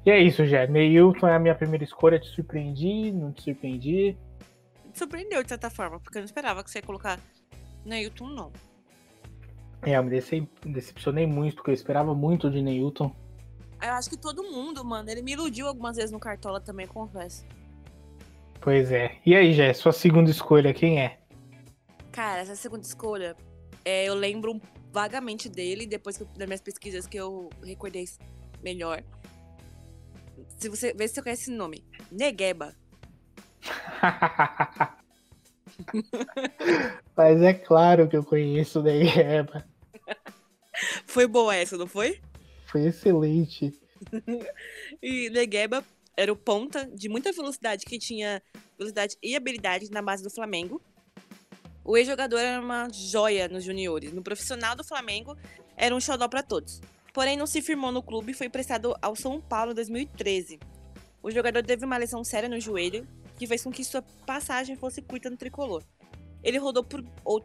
E 0.05 0.11
é 0.11 0.19
isso, 0.19 0.45
Jé. 0.45 0.67
Neilton 0.67 1.27
é 1.27 1.35
a 1.35 1.39
minha 1.39 1.55
primeira 1.55 1.83
escolha. 1.83 2.19
Te 2.19 2.27
surpreendi? 2.27 3.11
Não 3.11 3.31
te 3.31 3.43
surpreendi? 3.43 4.17
surpreendeu 4.93 5.41
de 5.41 5.50
certa 5.50 5.69
forma, 5.69 6.00
porque 6.00 6.17
eu 6.17 6.21
não 6.21 6.25
esperava 6.25 6.63
que 6.63 6.69
você 6.69 6.79
ia 6.79 6.83
colocar 6.83 7.19
Neilton, 7.85 8.27
não. 8.27 8.51
É, 9.81 9.97
eu 9.97 10.03
me 10.03 10.09
decepcionei 10.65 11.25
muito, 11.25 11.55
porque 11.55 11.71
eu 11.71 11.75
esperava 11.75 12.13
muito 12.13 12.50
de 12.50 12.61
Neilton. 12.61 13.15
Eu 13.81 13.93
acho 13.93 14.09
que 14.09 14.17
todo 14.17 14.43
mundo, 14.43 14.85
mano. 14.85 15.09
Ele 15.09 15.23
me 15.23 15.31
iludiu 15.31 15.67
algumas 15.67 15.95
vezes 15.95 16.11
no 16.11 16.19
Cartola 16.19 16.61
também, 16.61 16.85
confesso. 16.85 17.45
Pois 18.61 18.91
é. 18.91 19.17
E 19.25 19.35
aí, 19.35 19.53
Jé, 19.53 19.73
sua 19.73 19.91
segunda 19.91 20.29
escolha, 20.29 20.71
quem 20.73 21.01
é? 21.01 21.17
Cara, 22.11 22.41
essa 22.41 22.55
segunda 22.55 22.83
escolha 22.85 23.35
É, 23.83 24.05
eu 24.05 24.13
lembro 24.13 24.61
vagamente 24.91 25.49
dele, 25.49 25.87
depois 25.87 26.17
que 26.17 26.25
das 26.37 26.47
minhas 26.47 26.61
pesquisas 26.61 27.07
que 27.07 27.17
eu 27.17 27.49
recordei 27.63 28.05
melhor. 28.61 29.03
Se 30.57 30.69
você 30.69 30.93
vê 30.93 31.07
se 31.07 31.15
você 31.15 31.23
conhece 31.23 31.41
esse 31.43 31.51
nome. 31.51 31.83
Negueba. 32.11 32.75
Mas 37.17 37.41
é 37.41 37.53
claro 37.53 38.07
que 38.07 38.15
eu 38.15 38.23
conheço 38.23 38.79
o 38.79 38.83
Negueba. 38.83 39.65
Foi 41.05 41.25
boa 41.27 41.55
essa, 41.55 41.77
não 41.77 41.87
foi? 41.87 42.19
Foi 42.65 42.85
excelente. 42.85 43.73
E 45.01 45.29
Negueba 45.29 45.83
era 46.15 46.31
o 46.31 46.35
ponta 46.35 46.85
de 46.93 47.09
muita 47.09 47.31
velocidade 47.31 47.85
que 47.85 47.97
tinha 47.97 48.41
velocidade 48.77 49.17
e 49.21 49.35
habilidade 49.35 49.89
na 49.91 50.01
base 50.01 50.23
do 50.23 50.29
Flamengo. 50.29 50.81
O 51.83 51.97
ex-jogador 51.97 52.37
era 52.37 52.61
uma 52.61 52.89
joia 52.91 53.47
nos 53.47 53.63
juniores. 53.63 54.13
No 54.13 54.21
profissional 54.21 54.75
do 54.75 54.83
Flamengo, 54.83 55.35
era 55.75 55.95
um 55.95 55.99
xodó 55.99 56.27
para 56.27 56.43
todos. 56.43 56.79
Porém, 57.13 57.35
não 57.35 57.47
se 57.47 57.61
firmou 57.61 57.91
no 57.91 58.03
clube 58.03 58.31
e 58.31 58.35
foi 58.35 58.47
emprestado 58.47 58.95
ao 59.01 59.15
São 59.15 59.41
Paulo 59.41 59.71
em 59.71 59.75
2013. 59.75 60.59
O 61.23 61.31
jogador 61.31 61.63
teve 61.63 61.85
uma 61.85 61.97
lesão 61.97 62.23
séria 62.23 62.47
no 62.47 62.59
joelho, 62.59 63.07
que 63.37 63.47
fez 63.47 63.63
com 63.63 63.71
que 63.71 63.83
sua 63.83 64.01
passagem 64.25 64.75
fosse 64.75 65.01
curta 65.01 65.29
no 65.29 65.37
tricolor. 65.37 65.83
Ele 66.43 66.57
rodou 66.57 66.83
por, 66.83 67.03
ou- 67.25 67.43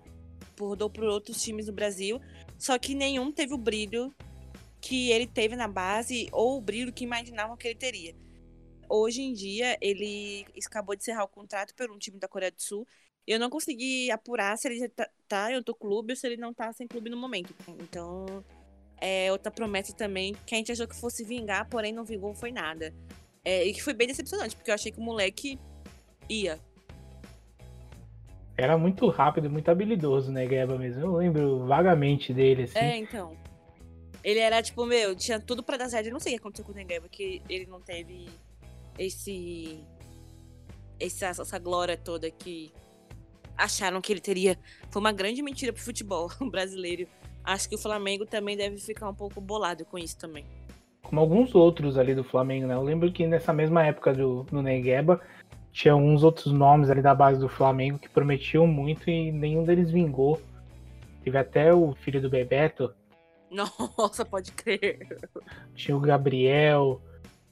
rodou 0.58 0.88
por 0.90 1.04
outros 1.04 1.42
times 1.42 1.66
do 1.66 1.73
Brasil, 1.73 2.20
só 2.58 2.78
que 2.78 2.94
nenhum 2.94 3.32
teve 3.32 3.54
o 3.54 3.58
brilho 3.58 4.14
que 4.80 5.11
ele 5.11 5.26
teve 5.26 5.56
na 5.56 5.66
base 5.66 6.28
ou 6.30 6.56
o 6.58 6.61
brilho 6.61 6.92
que 6.92 7.04
imaginavam 7.04 7.56
que 7.56 7.68
ele 7.68 7.75
teria. 7.78 8.14
Hoje 8.88 9.23
em 9.23 9.33
dia, 9.33 9.76
ele 9.81 10.47
acabou 10.66 10.95
de 10.95 11.02
encerrar 11.02 11.25
o 11.25 11.28
contrato 11.28 11.75
por 11.75 11.90
um 11.90 11.99
time 11.99 12.19
da 12.19 12.28
Coreia 12.28 12.52
do 12.52 12.61
Sul. 12.61 12.87
Eu 13.26 13.40
não 13.40 13.50
consegui 13.50 14.11
apurar 14.11 14.57
se 14.57 14.69
ele 14.69 14.78
já 14.78 14.88
tá, 14.88 15.09
tá 15.26 15.52
em 15.52 15.57
outro 15.57 15.75
clube 15.75 16.12
ou 16.12 16.16
se 16.16 16.26
ele 16.26 16.37
não 16.37 16.55
tá 16.55 16.73
sem 16.73 16.87
clube 16.87 17.11
no 17.11 17.16
momento. 17.16 17.55
Então, 17.69 18.45
é 18.99 19.31
outra 19.33 19.50
promessa 19.50 19.93
também 19.93 20.35
que 20.47 20.55
a 20.55 20.59
gente 20.59 20.71
achou 20.71 20.87
que 20.87 20.95
fosse 20.95 21.25
vingar, 21.25 21.69
porém 21.69 21.93
não 21.93 22.05
vingou, 22.05 22.35
foi 22.35 22.52
nada. 22.52 22.95
É, 23.45 23.64
e 23.64 23.73
que 23.73 23.83
foi 23.83 23.95
bem 23.95 24.07
decepcionante, 24.07 24.55
porque 24.57 24.71
eu 24.71 24.75
achei 24.75 24.93
que 24.93 24.99
o 24.99 25.02
moleque 25.02 25.59
ia. 26.28 26.59
Era 28.57 28.78
muito 28.78 29.09
rápido, 29.09 29.50
muito 29.50 29.71
habilidoso, 29.71 30.33
né, 30.33 30.43
Negueba 30.43 30.78
mesmo. 30.78 31.02
Eu 31.02 31.16
lembro 31.16 31.66
vagamente 31.66 32.33
dele, 32.33 32.62
assim. 32.62 32.78
É, 32.78 32.97
então. 32.97 33.37
Ele 34.25 34.40
era 34.40 34.62
tipo, 34.62 34.85
meu, 34.87 35.14
tinha 35.14 35.38
tudo 35.38 35.62
pra 35.62 35.76
dar 35.76 35.88
certo. 35.88 36.07
Eu 36.07 36.12
não 36.12 36.19
sei 36.19 36.33
o 36.33 36.37
que 36.37 36.40
aconteceu 36.40 36.64
com 36.64 36.73
o 36.73 36.75
Negueba, 36.75 37.09
que 37.09 37.43
ele 37.49 37.66
não 37.66 37.81
teve 37.81 38.28
esse. 38.99 39.85
Essa, 40.99 41.26
essa 41.26 41.59
glória 41.59 41.97
toda 41.97 42.31
que 42.31 42.73
acharam 43.57 44.00
que 44.00 44.12
ele 44.12 44.21
teria. 44.21 44.59
Foi 44.91 45.00
uma 45.00 45.12
grande 45.12 45.43
mentira 45.43 45.73
pro 45.73 45.83
futebol 45.83 46.31
brasileiro. 46.50 47.07
Acho 47.45 47.69
que 47.69 47.75
o 47.75 47.79
Flamengo 47.79 48.26
também 48.26 48.57
deve 48.57 48.79
ficar 48.79 49.09
um 49.09 49.15
pouco 49.15 49.41
bolado 49.41 49.85
com 49.85 49.99
isso 49.99 50.19
também. 50.19 50.45
Como 51.03 51.21
alguns 51.21 51.55
outros 51.55 51.97
ali 51.97 52.15
do 52.15 52.25
Flamengo, 52.25 52.67
né? 52.67 52.75
Eu 52.75 52.83
lembro 52.83 53.12
que 53.12 53.26
nessa 53.26 53.53
mesma 53.53 53.85
época 53.85 54.12
do, 54.12 54.43
do 54.45 54.61
Negueba, 54.61 55.21
tinha 55.73 55.95
uns 55.95 56.25
outros 56.25 56.53
nomes 56.53 56.91
ali 56.91 57.00
da 57.00 57.15
base 57.15 57.38
do 57.38 57.49
Flamengo 57.49 57.99
que 57.99 58.09
prometiam 58.09 58.67
muito 58.67 59.09
e 59.09 59.31
nenhum 59.31 59.65
deles 59.65 59.91
vingou. 59.91 60.41
Teve 61.23 61.38
até 61.38 61.73
o 61.73 61.95
filho 61.95 62.21
do 62.21 62.31
Bebeto, 62.31 62.93
Nossa, 63.50 64.25
pode 64.25 64.53
crer. 64.53 65.07
tinha 65.75 65.97
o 65.97 66.00
Gabriel, 66.00 67.00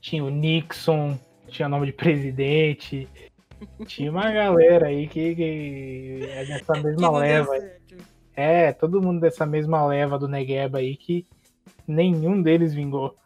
tinha 0.00 0.24
o 0.24 0.30
Nixon, 0.30 1.18
tinha 1.48 1.68
nome 1.68 1.86
de 1.86 1.92
presidente. 1.92 3.08
Tinha 3.86 4.10
uma 4.10 4.30
galera 4.30 4.88
aí 4.88 5.08
que, 5.08 5.34
que 5.34 6.20
é 6.28 6.44
dessa 6.44 6.72
Que 6.74 6.82
mesma 6.82 7.02
não 7.02 7.12
deu 7.12 7.20
leva. 7.20 7.52
É, 8.34 8.72
todo 8.72 9.00
mundo 9.00 9.20
dessa 9.20 9.46
mesma 9.46 9.86
leva 9.86 10.18
do 10.18 10.28
Negueba 10.28 10.78
aí 10.78 10.96
que 10.96 11.26
nenhum 11.86 12.42
deles 12.42 12.74
vingou. 12.74 13.16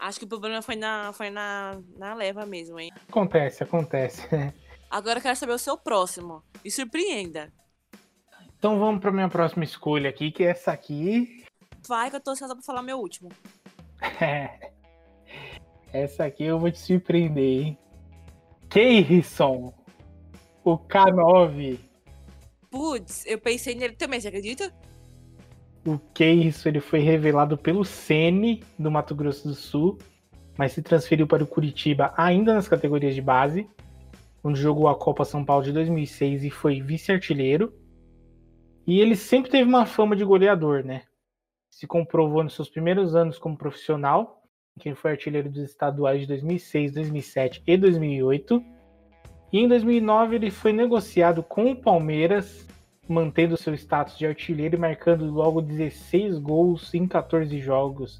Acho 0.00 0.20
que 0.20 0.24
o 0.24 0.28
problema 0.28 0.62
foi 0.62 0.76
na, 0.76 1.12
foi 1.12 1.28
na, 1.28 1.78
na 1.96 2.14
leva 2.14 2.46
mesmo, 2.46 2.78
hein? 2.78 2.90
Acontece, 3.08 3.62
acontece. 3.62 4.26
Agora 4.90 5.18
eu 5.18 5.22
quero 5.22 5.36
saber 5.36 5.52
o 5.52 5.58
seu 5.58 5.76
próximo. 5.76 6.42
Me 6.64 6.70
surpreenda. 6.70 7.52
Então 8.58 8.78
vamos 8.78 9.00
para 9.00 9.12
minha 9.12 9.28
próxima 9.28 9.64
escolha 9.64 10.08
aqui, 10.08 10.30
que 10.30 10.44
é 10.44 10.50
essa 10.50 10.72
aqui. 10.72 11.44
Vai 11.86 12.10
que 12.10 12.16
eu 12.16 12.20
tô 12.20 12.30
ansiosa 12.30 12.54
pra 12.54 12.64
falar 12.64 12.82
meu 12.82 12.98
último. 12.98 13.30
essa 15.92 16.24
aqui 16.24 16.44
eu 16.44 16.58
vou 16.58 16.70
te 16.70 16.78
surpreender, 16.78 17.44
hein? 17.44 17.78
Keirson, 18.68 19.72
o 20.64 20.78
K9. 20.78 21.78
Putz, 22.70 23.24
eu 23.26 23.38
pensei 23.38 23.74
nele 23.74 23.94
também, 23.94 24.20
você 24.20 24.28
acredita? 24.28 24.72
O 25.86 25.98
Keirson 26.12 26.68
ele 26.68 26.80
foi 26.80 26.98
revelado 26.98 27.56
pelo 27.56 27.84
Sene 27.84 28.62
do 28.78 28.90
Mato 28.90 29.14
Grosso 29.14 29.48
do 29.48 29.54
Sul, 29.54 29.96
mas 30.58 30.72
se 30.72 30.82
transferiu 30.82 31.26
para 31.26 31.42
o 31.42 31.46
Curitiba 31.46 32.12
ainda 32.16 32.52
nas 32.52 32.68
categorias 32.68 33.14
de 33.14 33.22
base, 33.22 33.66
onde 34.44 34.60
jogou 34.60 34.88
a 34.88 34.94
Copa 34.94 35.24
São 35.24 35.44
Paulo 35.44 35.64
de 35.64 35.72
2006 35.72 36.44
e 36.44 36.50
foi 36.50 36.82
vice-artilheiro. 36.82 37.72
E 38.86 39.00
ele 39.00 39.16
sempre 39.16 39.50
teve 39.50 39.68
uma 39.68 39.86
fama 39.86 40.14
de 40.14 40.24
goleador, 40.24 40.84
né? 40.84 41.02
Se 41.70 41.86
comprovou 41.86 42.42
nos 42.42 42.54
seus 42.54 42.68
primeiros 42.68 43.14
anos 43.14 43.38
como 43.38 43.56
profissional, 43.56 44.37
que 44.78 44.88
ele 44.88 44.96
foi 44.96 45.12
artilheiro 45.12 45.50
dos 45.50 45.62
estaduais 45.62 46.20
de 46.20 46.26
2006, 46.26 46.92
2007 46.92 47.62
e 47.66 47.76
2008. 47.76 48.64
E 49.52 49.58
em 49.58 49.68
2009 49.68 50.36
ele 50.36 50.50
foi 50.50 50.72
negociado 50.72 51.42
com 51.42 51.70
o 51.70 51.76
Palmeiras, 51.76 52.66
mantendo 53.08 53.56
seu 53.56 53.74
status 53.74 54.16
de 54.16 54.26
artilheiro 54.26 54.76
e 54.76 54.78
marcando 54.78 55.24
logo 55.30 55.60
16 55.60 56.38
gols 56.38 56.92
em 56.94 57.06
14 57.06 57.58
jogos. 57.60 58.18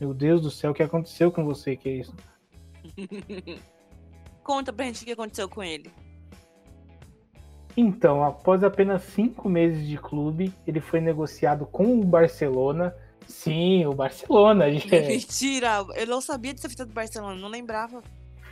Meu 0.00 0.14
Deus 0.14 0.40
do 0.40 0.50
céu, 0.50 0.70
o 0.70 0.74
que 0.74 0.82
aconteceu 0.82 1.30
com 1.30 1.44
você, 1.44 1.76
que 1.76 1.88
é 1.88 1.92
isso? 1.92 2.14
Conta 4.42 4.72
pra 4.72 4.86
gente 4.86 5.02
o 5.02 5.04
que 5.04 5.12
aconteceu 5.12 5.48
com 5.48 5.62
ele. 5.62 5.90
Então, 7.76 8.24
após 8.24 8.64
apenas 8.64 9.02
cinco 9.02 9.48
meses 9.48 9.86
de 9.86 9.96
clube, 9.96 10.52
ele 10.66 10.80
foi 10.80 11.00
negociado 11.00 11.66
com 11.66 12.00
o 12.00 12.04
Barcelona. 12.04 12.94
Sim, 13.26 13.86
o 13.86 13.94
Barcelona. 13.94 14.66
Mentira! 15.06 15.84
Eu 15.94 16.06
não 16.06 16.20
sabia 16.20 16.52
dessa 16.52 16.68
fita 16.68 16.84
do 16.84 16.92
Barcelona, 16.92 17.40
não 17.40 17.48
lembrava. 17.48 18.02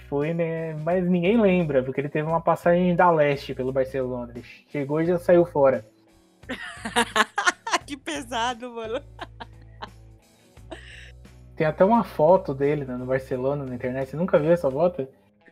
Foi, 0.09 0.33
né? 0.33 0.75
Mas 0.77 1.07
ninguém 1.07 1.41
lembra, 1.41 1.83
porque 1.83 2.01
ele 2.01 2.09
teve 2.09 2.27
uma 2.27 2.41
passagem 2.41 2.97
da 2.97 3.11
leste 3.11 3.55
pelo 3.55 3.73
Barcelona. 3.73 4.33
Ele 4.35 4.45
chegou 4.71 5.01
e 5.01 5.07
já 5.07 5.19
saiu 5.19 5.45
fora. 5.45 5.87
que 7.87 7.97
pesado, 7.97 8.73
mano. 8.73 9.03
Tem 11.55 11.67
até 11.67 11.85
uma 11.85 12.05
foto 12.05 12.55
dele 12.55 12.85
né, 12.85 12.97
no 12.97 13.05
Barcelona 13.05 13.65
na 13.65 13.75
internet. 13.75 14.09
Você 14.09 14.17
nunca 14.17 14.39
viu 14.39 14.53
essa 14.53 14.71
foto? 14.71 15.07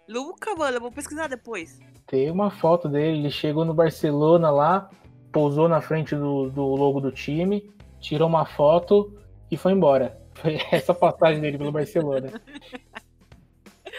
Luca, 0.08 0.54
mano, 0.54 0.76
eu 0.76 0.80
vou 0.80 0.92
pesquisar 0.92 1.26
depois. 1.26 1.80
Tem 2.06 2.30
uma 2.30 2.48
foto 2.50 2.88
dele. 2.88 3.18
Ele 3.18 3.30
chegou 3.30 3.64
no 3.64 3.74
Barcelona 3.74 4.50
lá, 4.50 4.88
pousou 5.32 5.68
na 5.68 5.80
frente 5.80 6.14
do, 6.14 6.48
do 6.48 6.62
logo 6.62 7.00
do 7.00 7.10
time, 7.10 7.68
tirou 8.06 8.28
uma 8.28 8.46
foto 8.46 9.12
e 9.50 9.56
foi 9.56 9.72
embora. 9.72 10.16
Foi 10.34 10.58
essa 10.70 10.94
passagem 10.94 11.40
dele 11.40 11.58
pelo 11.58 11.72
Barcelona. 11.72 12.40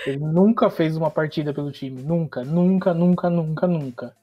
Ele 0.06 0.20
nunca 0.20 0.70
fez 0.70 0.96
uma 0.96 1.12
partida 1.12 1.54
pelo 1.54 1.72
time. 1.72 2.02
Nunca, 2.02 2.44
nunca, 2.44 2.94
nunca, 2.94 3.30
nunca, 3.30 3.68
nunca. 3.68 4.18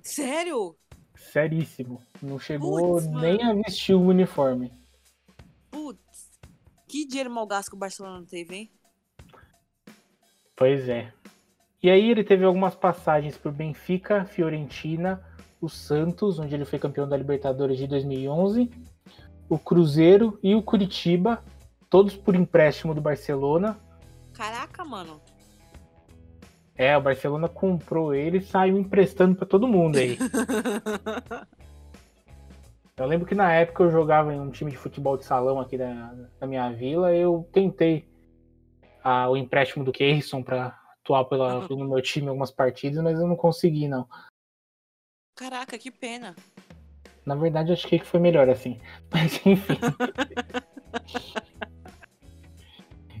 Sério? 0.00 0.76
Seríssimo. 1.16 2.00
Não 2.22 2.38
chegou 2.38 3.00
mano. 3.00 3.20
nem 3.20 3.42
a 3.42 3.52
vestir 3.52 3.94
o 3.94 4.00
uniforme. 4.00 4.72
Putz. 5.70 6.30
Que 6.86 7.04
dinheiro 7.04 7.30
mal 7.30 7.46
gasto 7.46 7.70
que 7.70 7.76
o 7.76 7.78
Barcelona 7.78 8.24
teve, 8.28 8.54
hein? 8.54 8.70
Pois 10.54 10.88
é. 10.88 11.12
E 11.82 11.90
aí 11.90 12.10
ele 12.10 12.22
teve 12.22 12.44
algumas 12.44 12.74
passagens 12.74 13.36
por 13.36 13.50
Benfica, 13.50 14.24
Fiorentina, 14.24 15.24
o 15.60 15.68
Santos, 15.68 16.38
onde 16.38 16.54
ele 16.54 16.64
foi 16.64 16.78
campeão 16.78 17.08
da 17.08 17.16
Libertadores 17.16 17.78
de 17.78 17.86
2011, 17.86 18.70
o 19.50 19.58
Cruzeiro 19.58 20.38
e 20.42 20.54
o 20.54 20.62
Curitiba, 20.62 21.44
todos 21.90 22.16
por 22.16 22.36
empréstimo 22.36 22.94
do 22.94 23.00
Barcelona. 23.00 23.76
Caraca, 24.32 24.84
mano. 24.84 25.20
É, 26.76 26.96
o 26.96 27.02
Barcelona 27.02 27.48
comprou 27.48 28.14
ele 28.14 28.38
e 28.38 28.42
saiu 28.42 28.78
emprestando 28.78 29.34
para 29.34 29.46
todo 29.46 29.68
mundo 29.68 29.98
aí. 29.98 30.16
Eu 32.96 33.06
lembro 33.06 33.26
que 33.26 33.34
na 33.34 33.50
época 33.50 33.82
eu 33.82 33.90
jogava 33.90 34.34
em 34.34 34.38
um 34.38 34.50
time 34.50 34.70
de 34.70 34.76
futebol 34.76 35.16
de 35.16 35.24
salão 35.24 35.58
aqui 35.58 35.78
da, 35.78 36.12
da 36.38 36.46
minha 36.46 36.70
vila, 36.70 37.14
eu 37.14 37.48
tentei 37.50 38.06
ah, 39.02 39.26
o 39.30 39.38
empréstimo 39.38 39.82
do 39.82 39.90
Keirson 39.90 40.42
para 40.42 40.78
atuar 41.00 41.24
pela, 41.24 41.60
no 41.68 41.88
meu 41.88 42.02
time 42.02 42.28
algumas 42.28 42.50
partidas, 42.50 43.02
mas 43.02 43.18
eu 43.18 43.26
não 43.26 43.36
consegui, 43.36 43.88
não. 43.88 44.06
Caraca, 45.34 45.78
que 45.78 45.90
pena. 45.90 46.36
Na 47.24 47.34
verdade, 47.34 47.72
acho 47.72 47.86
que 47.86 47.98
foi 48.00 48.18
melhor 48.20 48.48
assim. 48.48 48.78
Mas 49.12 49.40
enfim. 49.46 49.78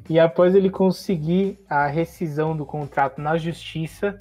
e 0.08 0.18
após 0.18 0.54
ele 0.54 0.70
conseguir 0.70 1.58
a 1.68 1.86
rescisão 1.86 2.56
do 2.56 2.66
contrato 2.66 3.20
na 3.20 3.36
justiça, 3.36 4.16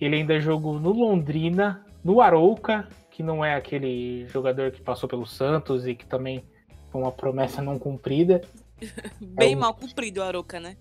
ele 0.00 0.16
ainda 0.16 0.38
jogou 0.40 0.78
no 0.78 0.92
Londrina, 0.92 1.84
no 2.04 2.20
Arouca, 2.20 2.86
que 3.10 3.22
não 3.22 3.44
é 3.44 3.54
aquele 3.54 4.26
jogador 4.28 4.70
que 4.70 4.80
passou 4.82 5.08
pelo 5.08 5.26
Santos 5.26 5.86
e 5.86 5.94
que 5.94 6.06
também 6.06 6.44
foi 6.90 7.00
uma 7.02 7.12
promessa 7.12 7.62
não 7.62 7.78
cumprida. 7.78 8.40
Bem 9.20 9.54
É 9.54 9.56
um- 9.56 9.60
mal 9.60 9.74
cumprido 9.74 10.20
o 10.20 10.24
Aroca, 10.24 10.60
né? 10.60 10.76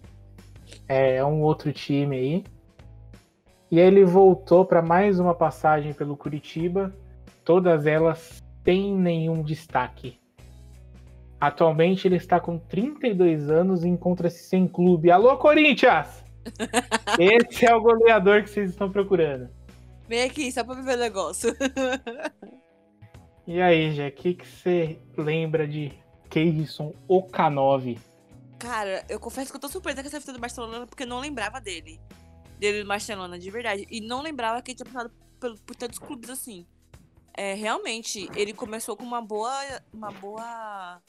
É 0.87 1.23
um 1.23 1.41
outro 1.41 1.71
time 1.71 2.15
aí. 2.17 2.43
E 3.71 3.79
aí 3.79 3.87
ele 3.87 4.03
voltou 4.05 4.65
para 4.65 4.81
mais 4.81 5.19
uma 5.19 5.33
passagem 5.33 5.93
pelo 5.93 6.15
Curitiba, 6.15 6.93
todas 7.47 7.87
elas 7.87 8.43
sem 8.65 8.93
nenhum 8.93 9.41
destaque. 9.41 10.19
Atualmente 11.39 12.05
ele 12.05 12.17
está 12.17 12.41
com 12.41 12.59
32 12.59 13.49
anos 13.49 13.85
e 13.85 13.87
encontra-se 13.87 14.43
sem 14.43 14.67
clube. 14.67 15.09
Alô, 15.09 15.37
Corinthians! 15.37 16.25
Esse 17.17 17.65
é 17.65 17.73
o 17.73 17.79
goleador 17.79 18.43
que 18.43 18.49
vocês 18.49 18.71
estão 18.71 18.91
procurando. 18.91 19.49
Vem 20.09 20.23
aqui, 20.23 20.51
só 20.51 20.61
pra 20.61 20.75
viver 20.75 20.95
o 20.95 20.99
negócio. 20.99 21.55
E 23.45 23.61
aí, 23.61 23.93
Jé, 23.93 24.09
o 24.09 24.11
que 24.11 24.33
que 24.33 24.45
você 24.45 24.99
lembra 25.17 25.65
de 25.65 25.93
Keirson 26.29 26.93
Okanov? 27.07 27.97
Cara, 28.59 29.05
eu 29.07 29.21
confesso 29.21 29.51
que 29.51 29.55
eu 29.55 29.61
tô 29.61 29.69
surpresa 29.69 30.01
com 30.01 30.07
essa 30.09 30.19
fita 30.19 30.33
do 30.33 30.39
Barcelona 30.39 30.85
porque 30.85 31.03
eu 31.03 31.07
não 31.07 31.21
lembrava 31.21 31.61
dele. 31.61 31.97
Dele 32.59 32.83
do 32.83 32.87
Barcelona, 32.89 33.39
de 33.39 33.49
verdade. 33.49 33.87
E 33.89 34.01
não 34.01 34.21
lembrava 34.21 34.61
que 34.61 34.71
ele 34.71 34.75
tinha 34.75 34.85
passado 34.85 35.13
por, 35.39 35.57
por 35.59 35.75
tantos 35.77 35.97
clubes 35.97 36.29
assim. 36.29 36.67
É, 37.37 37.53
realmente, 37.53 38.27
ele 38.35 38.51
começou 38.51 38.97
com 38.97 39.03
uma 39.03 39.21
boa. 39.21 39.53
Uma 39.93 40.11
boa 40.11 41.01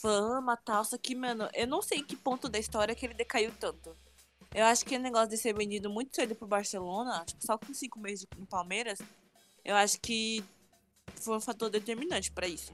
fama 0.00 0.56
tal. 0.56 0.84
Só 0.84 0.96
que, 0.98 1.14
mano, 1.14 1.48
eu 1.54 1.66
não 1.66 1.82
sei 1.82 1.98
em 1.98 2.04
que 2.04 2.16
ponto 2.16 2.48
da 2.48 2.58
história 2.58 2.94
que 2.94 3.04
ele 3.04 3.14
decaiu 3.14 3.52
tanto. 3.60 3.96
Eu 4.54 4.64
acho 4.64 4.84
que 4.84 4.96
o 4.96 5.00
negócio 5.00 5.28
de 5.28 5.36
ser 5.36 5.54
vendido 5.54 5.90
muito 5.90 6.14
cedo 6.14 6.34
pro 6.34 6.46
Barcelona, 6.46 7.24
só 7.38 7.58
com 7.58 7.74
cinco 7.74 7.98
meses 7.98 8.26
no 8.38 8.46
Palmeiras, 8.46 8.98
eu 9.64 9.74
acho 9.74 10.00
que 10.00 10.42
foi 11.20 11.36
um 11.36 11.40
fator 11.40 11.68
determinante 11.68 12.30
pra 12.30 12.46
isso. 12.46 12.72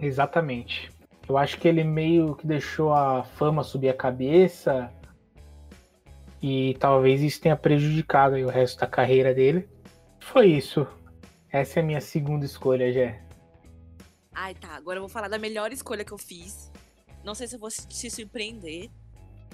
Exatamente. 0.00 0.90
Eu 1.28 1.36
acho 1.36 1.58
que 1.58 1.68
ele 1.68 1.84
meio 1.84 2.34
que 2.36 2.46
deixou 2.46 2.92
a 2.92 3.24
fama 3.24 3.62
subir 3.62 3.88
a 3.88 3.94
cabeça 3.94 4.92
e 6.40 6.74
talvez 6.78 7.22
isso 7.22 7.40
tenha 7.40 7.56
prejudicado 7.56 8.36
o 8.36 8.48
resto 8.48 8.78
da 8.80 8.86
carreira 8.86 9.34
dele. 9.34 9.68
Foi 10.30 10.46
isso. 10.48 10.86
Essa 11.50 11.78
é 11.78 11.82
a 11.82 11.86
minha 11.86 12.00
segunda 12.00 12.44
escolha, 12.44 12.92
Jé. 12.92 13.22
Ai, 14.32 14.54
tá. 14.54 14.74
Agora 14.76 14.98
eu 14.98 15.02
vou 15.02 15.08
falar 15.08 15.28
da 15.28 15.38
melhor 15.38 15.72
escolha 15.72 16.04
que 16.04 16.12
eu 16.12 16.18
fiz. 16.18 16.70
Não 17.22 17.34
sei 17.34 17.46
se 17.46 17.56
eu 17.56 17.60
vou 17.60 17.70
se 17.70 18.10
surpreender, 18.10 18.90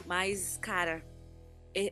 mas, 0.07 0.59
cara, 0.59 1.05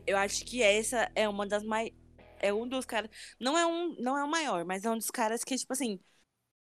eu 0.07 0.17
acho 0.17 0.45
que 0.45 0.61
essa 0.63 1.11
é 1.15 1.27
uma 1.29 1.47
das 1.47 1.63
mais. 1.63 1.91
É 2.39 2.53
um 2.53 2.67
dos 2.67 2.85
caras. 2.85 3.09
Não 3.39 3.57
é 3.57 3.65
um, 3.65 3.95
não 3.99 4.17
é 4.17 4.23
o 4.23 4.29
maior, 4.31 4.65
mas 4.65 4.85
é 4.85 4.89
um 4.91 4.97
dos 4.97 5.11
caras 5.11 5.43
que, 5.43 5.55
tipo 5.57 5.73
assim. 5.73 5.99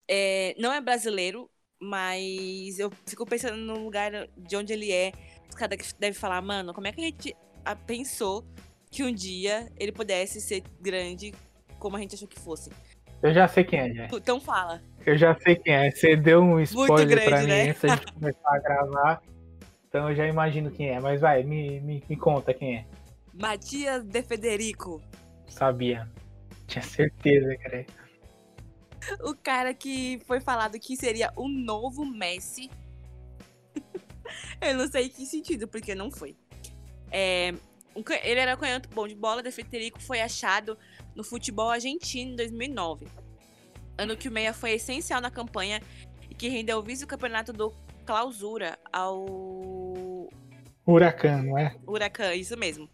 é, 0.08 0.56
não 0.60 0.74
é 0.74 0.82
brasileiro, 0.82 1.50
mas 1.80 2.80
eu 2.80 2.92
fico 3.08 3.26
pensando 3.26 3.58
no 3.58 3.84
lugar 3.84 4.12
de 4.38 4.58
onde 4.58 4.74
ele 4.74 4.92
é. 4.92 5.14
Os 5.50 5.56
caras 5.56 5.94
que 5.94 6.00
devem 6.00 6.20
falar, 6.20 6.42
mano, 6.42 6.74
como 6.74 6.88
é 6.88 6.94
que 6.94 7.02
a 7.02 7.06
gente 7.06 7.38
ah, 7.66 7.76
pensou 7.76 8.46
que 8.92 9.04
um 9.04 9.14
dia 9.14 9.72
ele 9.78 9.92
pudesse 9.92 10.42
ser 10.42 10.64
grande 10.82 11.34
como 11.84 11.98
a 11.98 12.00
gente 12.00 12.16
achou 12.16 12.30
que 12.30 12.40
fosse? 12.40 12.70
Eu 13.22 13.34
já 13.34 13.46
sei 13.46 13.66
quem 13.66 13.80
é, 13.80 13.94
Jé. 13.94 14.10
Então 14.14 14.40
fala. 14.40 14.82
Eu 15.06 15.18
já 15.18 15.36
sei 15.36 15.58
quem 15.58 15.74
é. 15.74 15.92
Você 15.92 16.16
deu 16.16 16.42
um 16.42 16.62
spoiler 16.62 17.06
grande, 17.06 17.30
pra 17.30 17.42
mim 17.42 17.48
né? 17.48 17.70
antes 17.70 17.82
gente 17.82 18.14
começar 18.14 18.56
a 18.56 18.60
gravar. 18.60 19.22
Então 19.90 20.10
eu 20.10 20.16
já 20.16 20.26
imagino 20.26 20.72
quem 20.72 20.92
é. 20.92 21.00
Mas 21.02 21.20
vai, 21.20 21.44
me, 21.44 21.82
me, 21.82 22.02
me 22.08 22.16
conta 22.16 22.54
quem 22.54 22.78
é. 22.78 22.86
Matias 23.34 24.02
de 24.06 24.24
Federico. 24.24 25.02
Sabia. 25.46 26.10
Tinha 26.68 26.82
certeza, 26.82 27.54
cara. 27.58 27.86
O 29.26 29.36
cara 29.36 29.74
que 29.74 30.22
foi 30.26 30.40
falado 30.40 30.80
que 30.80 30.96
seria 30.96 31.34
o 31.36 31.50
novo 31.50 32.06
Messi. 32.06 32.72
Eu 34.62 34.76
não 34.76 34.88
sei 34.90 35.10
que 35.10 35.26
sentido, 35.26 35.68
porque 35.68 35.94
não 35.94 36.10
foi. 36.10 36.38
É, 37.12 37.54
ele 38.24 38.40
era 38.40 38.56
canhoto 38.56 38.88
bom 38.90 39.06
de 39.06 39.16
bola, 39.16 39.44
de 39.44 39.52
Federico 39.52 40.02
foi 40.02 40.22
achado 40.22 40.78
no 41.16 41.24
futebol 41.24 41.70
argentino 41.70 42.32
em 42.32 42.36
2009. 42.36 43.08
Ano 43.98 44.18
que 44.18 44.28
o 44.28 44.32
Meia 44.32 44.54
foi 44.54 44.72
essencial 44.72 45.22
na 45.22 45.30
campanha 45.30 45.82
e 46.30 46.34
que 46.36 46.48
rendeu 46.50 46.80
o 46.80 46.82
vice-campeonato 46.82 47.54
do 47.54 47.72
Clausura 48.06 48.78
ao 48.92 50.30
Huracan, 50.86 51.44
não 51.44 51.58
é? 51.58 51.76
Huracan, 51.88 52.34
isso 52.34 52.58
mesmo. 52.58 52.90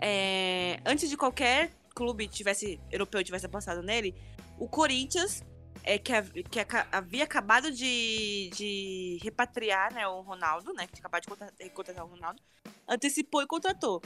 É, 0.00 0.80
antes 0.86 1.08
de 1.08 1.16
qualquer 1.16 1.70
clube 1.94 2.28
tivesse 2.28 2.80
europeu 2.90 3.22
tivesse 3.22 3.46
apostado 3.46 3.82
nele, 3.82 4.14
o 4.58 4.68
Corinthians, 4.68 5.42
é, 5.84 5.98
que, 5.98 6.12
que 6.44 6.58
havia 6.90 7.24
acabado 7.24 7.70
de, 7.70 8.50
de 8.54 9.18
repatriar 9.22 9.92
né, 9.92 10.06
o 10.06 10.20
Ronaldo, 10.20 10.72
né? 10.72 10.86
Que 10.86 10.94
tinha 10.94 11.00
acabado 11.00 11.22
de 11.22 11.28
contra- 11.28 11.52
de 11.52 11.70
contratar 11.70 12.04
o 12.04 12.08
Ronaldo, 12.08 12.40
antecipou 12.88 13.42
e 13.42 13.46
contratou. 13.46 14.00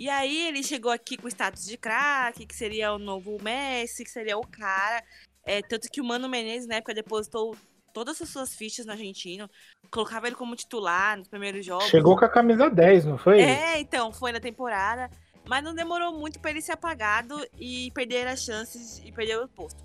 E 0.00 0.08
aí 0.08 0.46
ele 0.48 0.62
chegou 0.62 0.90
aqui 0.90 1.18
com 1.18 1.26
o 1.26 1.28
status 1.28 1.66
de 1.66 1.76
craque, 1.76 2.46
que 2.46 2.56
seria 2.56 2.90
o 2.90 2.98
novo 2.98 3.36
Messi, 3.42 4.02
que 4.02 4.10
seria 4.10 4.38
o 4.38 4.40
cara. 4.40 5.04
É, 5.44 5.60
tanto 5.60 5.90
que 5.90 6.00
o 6.00 6.04
Mano 6.04 6.26
Menezes, 6.26 6.66
na 6.66 6.76
época, 6.76 6.94
depositou 6.94 7.54
todas 7.92 8.18
as 8.22 8.30
suas 8.30 8.54
fichas 8.54 8.86
no 8.86 8.92
argentino, 8.92 9.46
colocava 9.90 10.26
ele 10.26 10.36
como 10.36 10.56
titular 10.56 11.18
nos 11.18 11.28
primeiros 11.28 11.66
jogos. 11.66 11.88
Chegou 11.88 12.16
com 12.16 12.24
a 12.24 12.30
camisa 12.30 12.70
10, 12.70 13.04
não 13.04 13.18
foi? 13.18 13.42
É, 13.42 13.78
então, 13.78 14.10
foi 14.10 14.32
na 14.32 14.40
temporada. 14.40 15.10
Mas 15.46 15.62
não 15.62 15.74
demorou 15.74 16.18
muito 16.18 16.40
pra 16.40 16.50
ele 16.50 16.62
ser 16.62 16.72
apagado 16.72 17.38
e 17.58 17.90
perder 17.90 18.26
as 18.26 18.42
chances 18.42 19.02
e 19.04 19.12
perder 19.12 19.38
o 19.38 19.48
posto. 19.48 19.84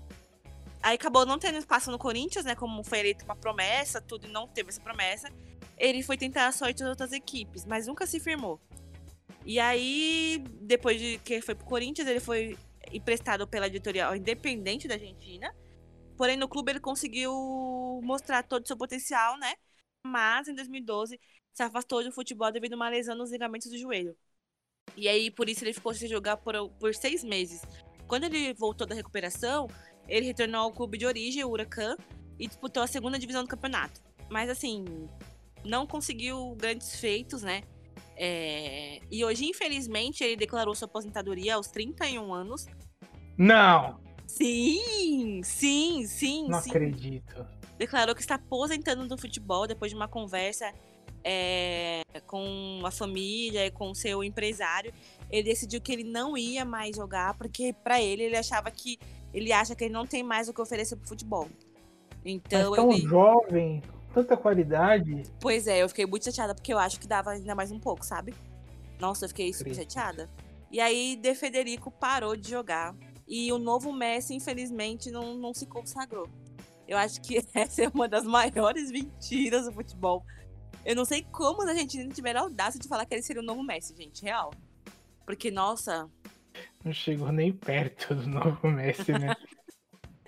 Aí 0.82 0.94
acabou 0.94 1.26
não 1.26 1.38
tendo 1.38 1.58
espaço 1.58 1.90
no 1.90 1.98
Corinthians, 1.98 2.46
né? 2.46 2.54
Como 2.54 2.82
foi 2.82 3.00
eleito 3.00 3.26
uma 3.26 3.36
promessa, 3.36 4.00
tudo 4.00 4.26
e 4.26 4.30
não 4.30 4.48
teve 4.48 4.70
essa 4.70 4.80
promessa. 4.80 5.28
Ele 5.76 6.02
foi 6.02 6.16
tentar 6.16 6.46
a 6.46 6.52
sorte 6.52 6.80
nas 6.80 6.88
outras 6.88 7.12
equipes, 7.12 7.66
mas 7.66 7.86
nunca 7.86 8.06
se 8.06 8.18
firmou. 8.18 8.58
E 9.46 9.60
aí, 9.60 10.44
depois 10.60 11.00
de 11.00 11.18
que 11.18 11.40
foi 11.40 11.54
pro 11.54 11.64
Corinthians, 11.64 12.08
ele 12.08 12.18
foi 12.18 12.58
emprestado 12.90 13.46
pela 13.46 13.68
editorial 13.68 14.16
independente 14.16 14.88
da 14.88 14.94
Argentina. 14.94 15.54
Porém, 16.16 16.36
no 16.36 16.48
clube 16.48 16.72
ele 16.72 16.80
conseguiu 16.80 17.32
mostrar 18.02 18.42
todo 18.42 18.64
o 18.64 18.66
seu 18.66 18.76
potencial, 18.76 19.38
né? 19.38 19.54
Mas 20.04 20.48
em 20.48 20.54
2012 20.54 21.20
se 21.52 21.62
afastou 21.62 22.02
do 22.02 22.10
futebol 22.10 22.50
devido 22.50 22.72
a 22.72 22.76
uma 22.76 22.88
lesão 22.88 23.14
nos 23.14 23.30
ligamentos 23.30 23.70
do 23.70 23.78
joelho. 23.78 24.16
E 24.96 25.08
aí, 25.08 25.30
por 25.30 25.48
isso, 25.48 25.62
ele 25.62 25.72
ficou 25.72 25.94
sem 25.94 26.08
jogar 26.08 26.38
por, 26.38 26.68
por 26.80 26.92
seis 26.92 27.22
meses. 27.22 27.62
Quando 28.08 28.24
ele 28.24 28.52
voltou 28.52 28.84
da 28.84 28.96
recuperação, 28.96 29.68
ele 30.08 30.26
retornou 30.26 30.62
ao 30.62 30.72
clube 30.72 30.98
de 30.98 31.06
origem, 31.06 31.44
o 31.44 31.50
Huracan, 31.50 31.96
e 32.36 32.48
disputou 32.48 32.82
a 32.82 32.86
segunda 32.88 33.16
divisão 33.16 33.44
do 33.44 33.48
campeonato. 33.48 34.02
Mas, 34.28 34.50
assim, 34.50 34.84
não 35.64 35.86
conseguiu 35.86 36.56
grandes 36.56 36.98
feitos, 36.98 37.42
né? 37.42 37.62
É, 38.16 39.00
E 39.10 39.24
hoje, 39.24 39.44
infelizmente, 39.46 40.24
ele 40.24 40.36
declarou 40.36 40.74
sua 40.74 40.86
aposentadoria 40.86 41.54
aos 41.54 41.68
31 41.68 42.32
anos. 42.32 42.66
Não, 43.36 44.00
Sim, 44.26 45.40
sim, 45.44 46.04
sim, 46.06 46.48
não 46.48 46.60
sim 46.60 46.70
acredito. 46.70 47.46
declarou 47.78 48.14
que 48.14 48.20
está 48.20 48.34
aposentando 48.34 49.06
do 49.06 49.16
futebol 49.16 49.66
depois 49.66 49.90
de 49.92 49.96
uma 49.96 50.08
conversa 50.08 50.72
é, 51.22 52.02
com 52.26 52.82
a 52.84 52.90
família 52.90 53.66
e 53.66 53.70
com 53.70 53.90
o 53.90 53.94
seu 53.94 54.22
empresário. 54.24 54.92
Ele 55.30 55.44
decidiu 55.44 55.80
que 55.80 55.92
ele 55.92 56.04
não 56.04 56.36
ia 56.36 56.64
mais 56.64 56.96
jogar 56.96 57.34
porque 57.34 57.72
para 57.72 58.02
ele 58.02 58.24
ele 58.24 58.36
achava 58.36 58.70
que 58.70 58.98
ele 59.32 59.52
acha 59.52 59.74
que 59.74 59.84
ele 59.84 59.94
não 59.94 60.06
tem 60.06 60.22
mais 60.22 60.48
o 60.48 60.54
que 60.54 60.60
oferecer 60.60 60.96
pro 60.96 61.08
futebol. 61.08 61.48
Então 62.24 62.70
Mas 62.70 62.76
tão 62.76 62.92
ele, 62.92 63.02
jovem, 63.02 63.82
tanta 64.16 64.34
qualidade. 64.34 65.24
pois 65.38 65.66
é, 65.66 65.82
eu 65.82 65.88
fiquei 65.90 66.06
muito 66.06 66.24
chateada 66.24 66.54
porque 66.54 66.72
eu 66.72 66.78
acho 66.78 66.98
que 66.98 67.06
dava 67.06 67.32
ainda 67.32 67.54
mais 67.54 67.70
um 67.70 67.78
pouco, 67.78 68.02
sabe? 68.02 68.34
Nossa, 68.98 69.26
eu 69.26 69.28
fiquei 69.28 69.52
super 69.52 69.74
chateada. 69.74 70.30
E 70.72 70.80
aí 70.80 71.16
De 71.16 71.34
Federico 71.34 71.90
parou 71.90 72.34
de 72.34 72.48
jogar 72.48 72.96
e 73.28 73.52
o 73.52 73.58
novo 73.58 73.92
Messi 73.92 74.34
infelizmente 74.34 75.10
não, 75.10 75.34
não 75.34 75.52
se 75.52 75.66
consagrou. 75.66 76.30
Eu 76.88 76.96
acho 76.96 77.20
que 77.20 77.44
essa 77.52 77.82
é 77.82 77.88
uma 77.92 78.08
das 78.08 78.24
maiores 78.24 78.90
mentiras 78.90 79.66
do 79.66 79.72
futebol. 79.72 80.24
Eu 80.82 80.96
não 80.96 81.04
sei 81.04 81.22
como 81.30 81.60
a 81.60 81.68
Argentina 81.68 82.08
tiver 82.08 82.36
a 82.36 82.40
audácia 82.40 82.80
de 82.80 82.88
falar 82.88 83.04
que 83.04 83.14
ele 83.14 83.22
seria 83.22 83.42
o 83.42 83.44
novo 83.44 83.62
Messi, 83.62 83.94
gente, 83.94 84.22
real. 84.22 84.50
Porque, 85.26 85.50
nossa, 85.50 86.08
Não 86.82 86.92
chegou 86.92 87.30
nem 87.30 87.52
perto 87.52 88.14
do 88.14 88.26
novo 88.26 88.66
Messi, 88.70 89.12
né? 89.12 89.34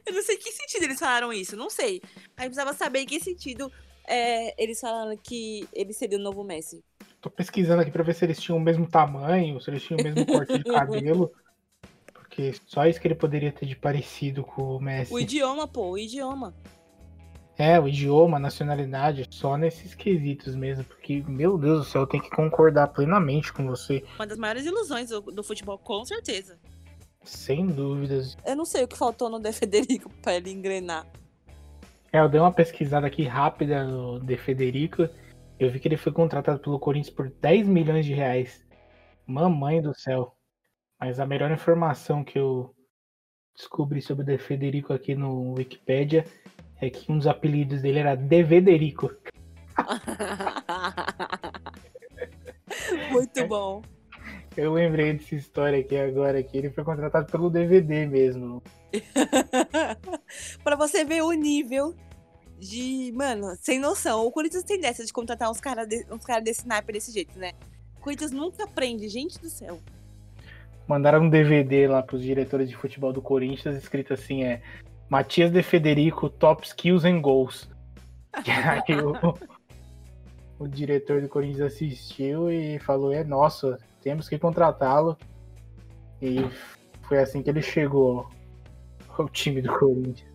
eu 0.09 0.15
não 0.15 0.23
sei 0.23 0.37
que 0.37 0.51
sentido 0.51 0.85
eles 0.85 0.99
falaram 0.99 1.33
isso, 1.33 1.57
não 1.57 1.71
sei. 1.71 2.01
Aí 2.37 2.47
precisava 2.47 2.73
saber 2.73 3.01
em 3.01 3.07
que 3.07 3.21
sentido 3.21 3.71
é, 4.07 4.61
eles 4.63 4.81
falaram 4.81 5.17
que 5.17 5.69
ele 5.73 5.93
seria 5.93 6.19
o 6.19 6.21
novo 6.21 6.43
Messi. 6.43 6.83
Tô 7.21 7.29
pesquisando 7.31 7.83
aqui 7.83 7.91
pra 7.91 8.03
ver 8.03 8.15
se 8.15 8.25
eles 8.25 8.41
tinham 8.41 8.57
o 8.57 8.61
mesmo 8.61 8.89
tamanho, 8.89 9.61
se 9.61 9.71
eles 9.71 9.83
tinham 9.83 10.01
o 10.01 10.03
mesmo 10.03 10.25
corte 10.25 10.57
de 10.59 10.65
cabelo. 10.71 11.31
Porque 12.15 12.55
só 12.67 12.87
isso 12.87 13.01
que 13.01 13.07
ele 13.07 13.15
poderia 13.15 13.53
ter 13.53 13.67
de 13.67 13.77
parecido 13.77 14.45
com 14.45 14.77
o 14.77 14.81
Messi. 14.81 15.13
O 15.13 15.19
idioma, 15.19 15.67
pô, 15.69 15.91
o 15.91 15.99
idioma. 15.99 16.55
É, 17.59 17.79
o 17.81 17.89
idioma, 17.89 18.37
a 18.37 18.41
nacionalidade, 18.41 19.27
só 19.31 19.57
nesses 19.57 19.93
quesitos 19.93 20.55
mesmo. 20.55 20.85
Porque, 20.85 21.25
meu 21.27 21.59
Deus 21.59 21.79
do 21.81 21.85
céu, 21.85 22.03
eu 22.03 22.07
tenho 22.07 22.23
que 22.23 22.31
concordar 22.31 22.89
plenamente 22.89 23.53
com 23.53 23.67
você. 23.67 24.05
Uma 24.15 24.27
das 24.27 24.39
maiores 24.39 24.65
ilusões 24.65 25.11
do, 25.11 25.21
do 25.21 25.43
futebol, 25.43 25.77
com 25.77 26.05
certeza. 26.05 26.57
Sem 27.29 27.67
dúvidas. 27.67 28.37
Eu 28.45 28.57
não 28.57 28.65
sei 28.65 28.85
o 28.85 28.89
que 28.89 28.97
faltou 28.97 29.29
no 29.29 29.39
De 29.39 29.53
Federico 29.53 30.09
pra 30.23 30.35
ele 30.35 30.51
engrenar. 30.51 31.07
É, 32.11 32.21
eu 32.21 32.29
dei 32.29 32.41
uma 32.41 32.53
pesquisada 32.53 33.07
aqui 33.07 33.25
rápida 33.25 33.85
no 33.85 34.19
De 34.19 34.39
Federico. 34.39 35.07
Eu 35.59 35.71
vi 35.71 35.79
que 35.79 35.87
ele 35.87 35.99
foi 35.99 36.11
contratado 36.11 36.59
pelo 36.59 36.81
Corinthians 36.81 37.15
por 37.15 37.29
10 37.29 37.69
milhões 37.69 38.07
de 38.07 38.15
reais. 38.15 38.67
Mamãe 39.27 39.83
do 39.83 39.95
céu. 39.95 40.35
Mas 40.99 41.21
a 41.21 41.27
melhor 41.27 41.51
informação 41.51 42.25
que 42.25 42.39
eu 42.39 42.75
descobri 43.55 44.01
sobre 44.01 44.23
o 44.23 44.27
De 44.27 44.39
Federico 44.39 44.95
aqui 44.95 45.15
no 45.15 45.53
Wikipedia 45.53 46.25
é 46.81 46.89
que 46.89 47.13
um 47.13 47.19
dos 47.19 47.27
apelidos 47.27 47.83
dele 47.83 47.99
era 47.99 48.15
Devederico. 48.15 49.15
Muito 53.13 53.45
bom. 53.47 53.83
Eu 54.59 54.73
lembrei 54.73 55.13
dessa 55.13 55.37
história 55.37 55.79
aqui 55.79 55.97
agora, 55.97 56.43
que 56.43 56.59
ele 56.59 56.69
foi 56.69 56.83
contratado 56.83 57.31
pelo 57.31 57.49
DVD 57.49 58.07
mesmo. 58.07 58.61
pra 60.65 60.75
você 60.75 61.05
ver 61.05 61.23
o 61.23 61.31
nível 61.31 61.95
de. 62.59 63.13
Mano, 63.15 63.55
sem 63.61 63.79
noção. 63.79 64.27
O 64.27 64.33
Corinthians 64.33 64.65
tem 64.65 64.81
dessa 64.81 65.07
de 65.07 65.13
contratar 65.13 65.49
uns 65.49 65.61
caras 65.61 65.87
de, 65.87 66.05
uns 66.11 66.25
cara 66.25 66.41
desse 66.41 66.63
sniper 66.63 66.93
desse 66.93 67.13
jeito, 67.13 67.39
né? 67.39 67.53
O 67.99 68.01
Corinthians 68.01 68.33
nunca 68.33 68.65
aprende, 68.65 69.09
gente 69.09 69.39
do 69.39 69.49
céu. 69.49 69.79
Mandaram 70.89 71.23
um 71.23 71.31
DVD 71.31 71.87
lá 71.87 72.03
pros 72.03 72.21
diretores 72.21 72.69
de 72.69 72.75
futebol 72.75 73.13
do 73.13 73.23
Corinthians, 73.23 73.77
escrito 73.77 74.13
assim: 74.13 74.43
é 74.43 74.61
Matias 75.09 75.53
de 75.53 75.63
Federico, 75.63 76.29
top 76.29 76.67
skills 76.67 77.05
and 77.05 77.21
goals. 77.21 77.71
E 78.45 78.51
aí 78.51 79.01
o, 79.01 80.65
o 80.65 80.67
diretor 80.67 81.23
do 81.23 81.29
Corinthians 81.29 81.73
assistiu 81.73 82.51
e 82.51 82.81
falou: 82.81 83.13
é 83.13 83.23
nosso, 83.23 83.77
temos 84.09 84.27
que 84.27 84.39
contratá-lo. 84.39 85.19
E 86.23 86.39
foi 87.03 87.19
assim 87.19 87.43
que 87.43 87.51
ele 87.51 87.61
chegou 87.61 88.27
ao 89.19 89.29
time 89.29 89.61
do 89.61 89.79
Corinthians. 89.79 90.33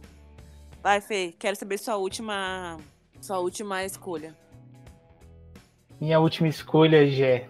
Vai, 0.84 1.02
Fê, 1.02 1.34
quero 1.40 1.56
saber 1.56 1.80
sua 1.80 1.96
última. 1.98 2.78
Sua 3.20 3.40
última 3.40 3.84
escolha. 3.84 4.38
Minha 6.00 6.20
última 6.20 6.48
escolha, 6.48 7.08
Jé. 7.08 7.50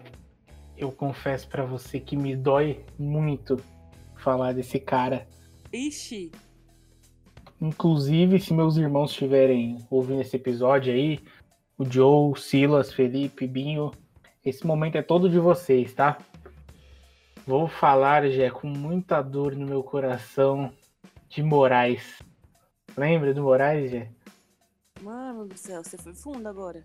Eu 0.78 0.90
confesso 0.90 1.46
para 1.46 1.66
você 1.66 2.00
que 2.00 2.16
me 2.16 2.34
dói 2.34 2.82
muito 2.98 3.60
falar 4.16 4.54
desse 4.54 4.80
cara. 4.80 5.26
Ixi. 5.70 6.32
Inclusive, 7.60 8.40
se 8.40 8.54
meus 8.54 8.78
irmãos 8.78 9.10
estiverem 9.10 9.76
ouvindo 9.90 10.22
esse 10.22 10.36
episódio 10.36 10.92
aí, 10.92 11.20
o 11.76 11.84
Joe, 11.84 12.38
Silas, 12.40 12.92
Felipe, 12.94 13.46
Binho, 13.46 13.92
esse 14.44 14.66
momento 14.66 14.96
é 14.96 15.02
todo 15.02 15.28
de 15.28 15.38
vocês, 15.38 15.94
tá? 15.94 16.18
Vou 17.46 17.66
falar, 17.66 18.28
Jé, 18.28 18.50
com 18.50 18.66
muita 18.66 19.22
dor 19.22 19.54
no 19.54 19.66
meu 19.66 19.82
coração, 19.82 20.72
de 21.28 21.42
Moraes. 21.42 22.22
Lembra 22.96 23.32
do 23.32 23.42
Moraes, 23.42 23.90
Jé? 23.90 24.10
Mano 25.02 25.46
do 25.46 25.56
céu, 25.56 25.82
você 25.82 25.96
foi 25.96 26.14
fundo 26.14 26.46
agora. 26.46 26.84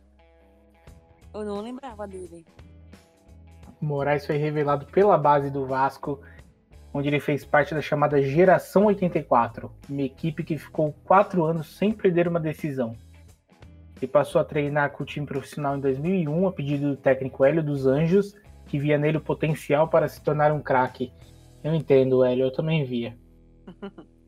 Eu 1.33 1.45
não 1.45 1.61
lembrava 1.61 2.07
dele. 2.07 2.45
Moraes 3.79 4.25
foi 4.25 4.37
revelado 4.37 4.85
pela 4.87 5.17
base 5.17 5.49
do 5.49 5.65
Vasco, 5.65 6.21
onde 6.93 7.07
ele 7.07 7.19
fez 7.19 7.45
parte 7.45 7.73
da 7.73 7.81
chamada 7.81 8.21
Geração 8.21 8.85
84, 8.85 9.71
uma 9.89 10.01
equipe 10.01 10.43
que 10.43 10.57
ficou 10.57 10.93
quatro 11.03 11.45
anos 11.45 11.77
sem 11.77 11.91
perder 11.91 12.27
uma 12.27 12.39
decisão. 12.39 12.95
Ele 13.99 14.07
passou 14.12 14.39
a 14.39 14.45
treinar 14.45 14.91
com 14.91 15.03
o 15.03 15.05
time 15.05 15.25
profissional 15.25 15.75
em 15.75 15.79
2001, 15.79 16.47
a 16.47 16.51
pedido 16.51 16.91
do 16.91 16.97
técnico 16.97 17.43
Hélio 17.43 17.63
dos 17.63 17.85
Anjos, 17.85 18.33
que 18.65 18.79
via 18.79 18.97
nele 18.97 19.17
o 19.17 19.21
potencial 19.21 19.88
para 19.88 20.07
se 20.07 20.23
tornar 20.23 20.51
um 20.51 20.62
craque. 20.62 21.12
Eu 21.63 21.73
entendo, 21.73 22.23
Hélio, 22.23 22.45
eu 22.45 22.53
também 22.53 22.85
via. 22.85 23.17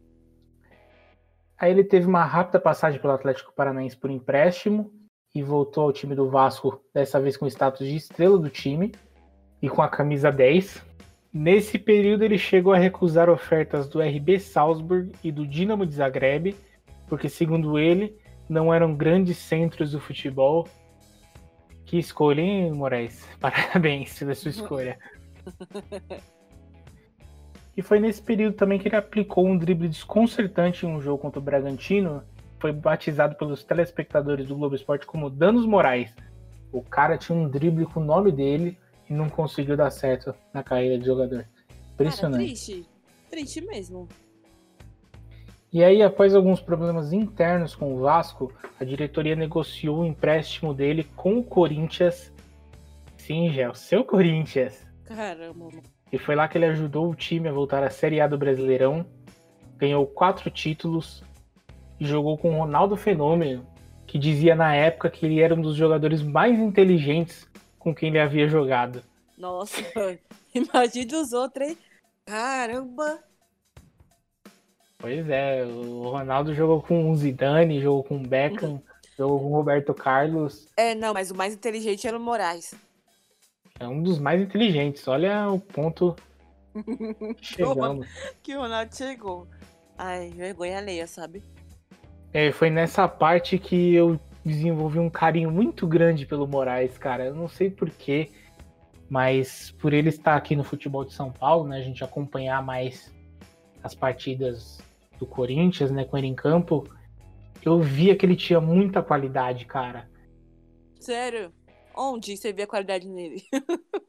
Aí 1.57 1.71
ele 1.71 1.83
teve 1.83 2.07
uma 2.07 2.25
rápida 2.25 2.59
passagem 2.59 2.99
pelo 2.99 3.13
Atlético 3.13 3.53
Paranaense 3.53 3.95
por 3.95 4.09
empréstimo 4.09 4.91
e 5.33 5.43
voltou 5.43 5.83
ao 5.83 5.93
time 5.93 6.15
do 6.15 6.27
Vasco, 6.27 6.81
dessa 6.93 7.19
vez 7.21 7.37
com 7.37 7.45
o 7.45 7.47
status 7.47 7.87
de 7.87 7.95
estrela 7.95 8.37
do 8.37 8.49
time 8.49 8.91
e 9.61 9.69
com 9.69 9.81
a 9.81 9.87
camisa 9.87 10.31
10. 10.31 10.83
Nesse 11.31 11.77
período 11.77 12.23
ele 12.23 12.37
chegou 12.37 12.73
a 12.73 12.77
recusar 12.77 13.29
ofertas 13.29 13.87
do 13.87 14.01
RB 14.01 14.39
Salzburg 14.39 15.11
e 15.23 15.31
do 15.31 15.47
Dinamo 15.47 15.85
de 15.85 15.93
Zagreb, 15.93 16.55
porque 17.07 17.29
segundo 17.29 17.77
ele, 17.77 18.17
não 18.51 18.73
eram 18.73 18.93
grandes 18.93 19.37
centros 19.37 19.91
do 19.91 19.99
futebol. 19.99 20.67
Que 21.85 21.97
escolha, 21.97 22.41
hein, 22.41 22.71
Moraes? 22.71 23.25
Parabéns 23.39 24.19
pela 24.19 24.35
sua 24.35 24.51
escolha. 24.51 24.99
E 27.75 27.81
foi 27.81 28.01
nesse 28.01 28.21
período 28.21 28.57
também 28.57 28.77
que 28.77 28.89
ele 28.89 28.97
aplicou 28.97 29.47
um 29.47 29.57
drible 29.57 29.87
desconcertante 29.87 30.85
em 30.85 30.89
um 30.89 30.99
jogo 30.99 31.19
contra 31.19 31.39
o 31.39 31.41
Bragantino. 31.41 32.21
Foi 32.59 32.73
batizado 32.73 33.33
pelos 33.35 33.63
telespectadores 33.63 34.45
do 34.45 34.57
Globo 34.57 34.75
Esporte 34.75 35.05
como 35.05 35.29
Danos 35.29 35.65
Moraes. 35.65 36.13
O 36.69 36.81
cara 36.81 37.17
tinha 37.17 37.35
um 37.35 37.47
drible 37.47 37.85
com 37.85 38.01
o 38.01 38.03
nome 38.03 38.29
dele 38.29 38.77
e 39.09 39.13
não 39.13 39.29
conseguiu 39.29 39.77
dar 39.77 39.89
certo 39.89 40.35
na 40.53 40.61
carreira 40.61 40.99
de 40.99 41.05
jogador. 41.05 41.47
Impressionante. 41.93 42.43
Cara, 42.43 42.45
triste. 42.45 42.89
Triste 43.29 43.61
mesmo. 43.61 44.09
E 45.73 45.83
aí, 45.83 46.03
após 46.03 46.35
alguns 46.35 46.59
problemas 46.59 47.13
internos 47.13 47.73
com 47.73 47.95
o 47.95 47.99
Vasco, 47.99 48.51
a 48.77 48.83
diretoria 48.83 49.37
negociou 49.37 49.99
o 49.99 50.05
empréstimo 50.05 50.73
dele 50.73 51.05
com 51.15 51.37
o 51.37 51.43
Corinthians. 51.43 52.33
Sim, 53.15 53.53
já, 53.53 53.71
o 53.71 53.75
seu 53.75 54.03
Corinthians. 54.03 54.85
Caramba. 55.05 55.69
E 56.11 56.17
foi 56.17 56.35
lá 56.35 56.45
que 56.49 56.57
ele 56.57 56.65
ajudou 56.65 57.09
o 57.09 57.15
time 57.15 57.47
a 57.47 57.53
voltar 57.53 57.83
à 57.83 57.89
Série 57.89 58.19
A 58.19 58.27
do 58.27 58.37
Brasileirão. 58.37 59.05
Ganhou 59.77 60.05
quatro 60.05 60.49
títulos 60.49 61.23
e 61.97 62.05
jogou 62.05 62.37
com 62.37 62.53
o 62.53 62.59
Ronaldo 62.59 62.97
Fenômeno, 62.97 63.65
que 64.05 64.19
dizia 64.19 64.55
na 64.55 64.75
época 64.75 65.09
que 65.09 65.25
ele 65.25 65.39
era 65.39 65.55
um 65.55 65.61
dos 65.61 65.77
jogadores 65.77 66.21
mais 66.21 66.59
inteligentes 66.59 67.49
com 67.79 67.95
quem 67.95 68.09
ele 68.09 68.19
havia 68.19 68.49
jogado. 68.49 69.01
Nossa, 69.37 69.81
imagine 70.53 71.15
os 71.15 71.31
outros, 71.31 71.69
hein? 71.69 71.77
Caramba! 72.25 73.30
Pois 75.01 75.27
é, 75.27 75.65
o 75.65 76.11
Ronaldo 76.11 76.53
jogou 76.53 76.79
com 76.79 77.09
o 77.09 77.15
Zidane, 77.15 77.81
jogou 77.81 78.03
com 78.03 78.17
o 78.17 78.27
Beckham, 78.27 78.79
jogou 79.17 79.39
com 79.39 79.45
o 79.47 79.55
Roberto 79.55 79.95
Carlos. 79.95 80.69
É, 80.77 80.93
não, 80.93 81.11
mas 81.11 81.31
o 81.31 81.35
mais 81.35 81.55
inteligente 81.55 82.07
era 82.07 82.15
o 82.15 82.21
Moraes. 82.21 82.75
É 83.79 83.87
um 83.87 84.03
dos 84.03 84.19
mais 84.19 84.39
inteligentes. 84.39 85.07
Olha 85.07 85.49
o 85.49 85.59
ponto 85.59 86.15
chegamos. 87.41 88.07
que 88.43 88.55
o 88.55 88.59
Ronaldo 88.59 88.95
chegou. 88.95 89.47
Ai, 89.97 90.29
vergonha 90.29 90.77
alheia, 90.77 91.07
sabe? 91.07 91.43
É, 92.31 92.51
foi 92.51 92.69
nessa 92.69 93.07
parte 93.07 93.57
que 93.57 93.95
eu 93.95 94.19
desenvolvi 94.45 94.99
um 94.99 95.09
carinho 95.09 95.49
muito 95.49 95.87
grande 95.87 96.27
pelo 96.27 96.47
Moraes, 96.47 96.95
cara. 96.95 97.25
Eu 97.25 97.35
não 97.35 97.47
sei 97.47 97.71
porquê, 97.71 98.29
mas 99.09 99.71
por 99.71 99.93
ele 99.93 100.09
estar 100.09 100.35
aqui 100.35 100.55
no 100.55 100.63
futebol 100.63 101.03
de 101.03 101.13
São 101.13 101.31
Paulo, 101.31 101.67
né? 101.67 101.77
A 101.77 101.81
gente 101.81 102.03
acompanhar 102.03 102.63
mais 102.63 103.11
as 103.83 103.95
partidas 103.95 104.79
do 105.21 105.27
Corinthians, 105.27 105.91
né, 105.91 106.03
com 106.03 106.17
ele 106.17 106.25
em 106.25 106.33
campo, 106.33 106.83
eu 107.63 107.79
via 107.79 108.15
que 108.15 108.25
ele 108.25 108.35
tinha 108.35 108.59
muita 108.59 109.03
qualidade, 109.03 109.65
cara. 109.65 110.09
Sério? 110.99 111.53
Onde 111.95 112.35
você 112.35 112.51
via 112.51 112.65
a 112.65 112.67
qualidade 112.67 113.07
nele? 113.07 113.43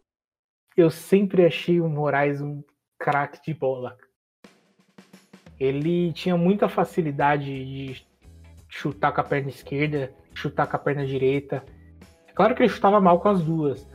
eu 0.74 0.90
sempre 0.90 1.44
achei 1.44 1.82
o 1.82 1.88
Moraes 1.88 2.40
um 2.40 2.64
craque 2.98 3.42
de 3.44 3.52
bola. 3.52 3.94
Ele 5.60 6.14
tinha 6.14 6.36
muita 6.36 6.66
facilidade 6.66 7.44
de 7.44 8.06
chutar 8.70 9.12
com 9.12 9.20
a 9.20 9.24
perna 9.24 9.50
esquerda, 9.50 10.14
chutar 10.34 10.66
com 10.66 10.76
a 10.76 10.78
perna 10.78 11.06
direita. 11.06 11.62
É 12.26 12.32
claro 12.32 12.54
que 12.54 12.62
ele 12.62 12.70
chutava 12.70 12.98
mal 13.00 13.20
com 13.20 13.28
as 13.28 13.42
duas. 13.42 13.86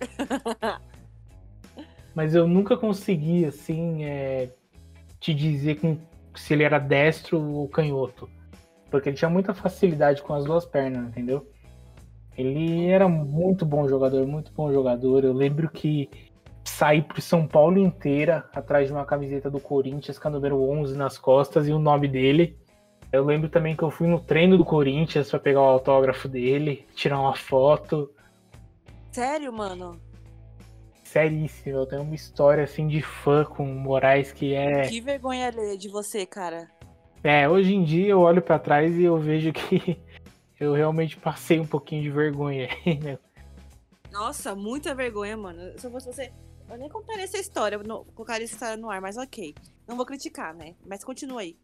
Mas 2.14 2.34
eu 2.34 2.46
nunca 2.46 2.76
consegui, 2.76 3.46
assim, 3.46 4.04
é, 4.04 4.50
te 5.20 5.34
dizer 5.34 5.80
com, 5.80 5.98
se 6.34 6.54
ele 6.54 6.64
era 6.64 6.78
destro 6.78 7.40
ou 7.40 7.68
canhoto. 7.68 8.28
Porque 8.90 9.08
ele 9.08 9.16
tinha 9.16 9.30
muita 9.30 9.54
facilidade 9.54 10.22
com 10.22 10.34
as 10.34 10.44
duas 10.44 10.64
pernas, 10.64 11.08
entendeu? 11.08 11.46
Ele 12.36 12.86
era 12.86 13.08
muito 13.08 13.64
bom 13.64 13.88
jogador, 13.88 14.26
muito 14.26 14.52
bom 14.52 14.72
jogador. 14.72 15.24
Eu 15.24 15.32
lembro 15.32 15.68
que 15.68 16.08
saí 16.64 17.02
pro 17.02 17.20
São 17.20 17.46
Paulo 17.46 17.78
inteira 17.78 18.48
atrás 18.54 18.88
de 18.88 18.92
uma 18.92 19.04
camiseta 19.04 19.50
do 19.50 19.60
Corinthians 19.60 20.18
com 20.18 20.28
a 20.28 20.30
número 20.30 20.60
11 20.62 20.96
nas 20.96 21.18
costas 21.18 21.68
e 21.68 21.72
o 21.72 21.78
nome 21.78 22.08
dele. 22.08 22.58
Eu 23.12 23.24
lembro 23.24 23.48
também 23.48 23.74
que 23.74 23.82
eu 23.82 23.90
fui 23.90 24.06
no 24.06 24.20
treino 24.20 24.56
do 24.56 24.64
Corinthians 24.64 25.30
para 25.30 25.40
pegar 25.40 25.60
o 25.60 25.64
autógrafo 25.64 26.28
dele, 26.28 26.86
tirar 26.94 27.20
uma 27.20 27.34
foto. 27.34 28.10
Sério, 29.10 29.52
mano? 29.52 30.00
Seríssimo. 31.10 31.78
Eu 31.78 31.86
tenho 31.86 32.02
uma 32.02 32.14
história 32.14 32.62
assim 32.62 32.86
de 32.86 33.02
fã 33.02 33.44
com 33.44 33.64
o 33.64 33.74
Moraes 33.74 34.30
que 34.30 34.54
é. 34.54 34.82
Que 34.82 35.00
vergonha 35.00 35.50
de 35.76 35.88
você, 35.88 36.24
cara. 36.24 36.70
É, 37.24 37.48
hoje 37.48 37.74
em 37.74 37.82
dia 37.82 38.10
eu 38.10 38.20
olho 38.20 38.40
para 38.40 38.60
trás 38.60 38.96
e 38.96 39.02
eu 39.02 39.18
vejo 39.18 39.52
que 39.52 39.98
eu 40.60 40.72
realmente 40.72 41.16
passei 41.16 41.58
um 41.58 41.66
pouquinho 41.66 42.04
de 42.04 42.10
vergonha 42.12 42.68
aí, 42.86 42.96
né? 43.00 43.18
Nossa, 44.12 44.54
muita 44.54 44.94
vergonha, 44.94 45.36
mano. 45.36 45.76
Se 45.76 45.84
eu 45.84 45.90
fosse 45.90 46.06
você, 46.06 46.32
Eu 46.70 46.78
nem 46.78 46.88
contaria 46.88 47.24
essa 47.24 47.38
história, 47.38 47.76
não, 47.78 48.04
colocaria 48.14 48.44
essa 48.44 48.54
história 48.54 48.76
no 48.76 48.88
ar, 48.88 49.00
mas 49.00 49.16
ok. 49.16 49.52
Não 49.88 49.96
vou 49.96 50.06
criticar, 50.06 50.54
né? 50.54 50.76
Mas 50.86 51.02
continua 51.02 51.40
aí. 51.40 51.56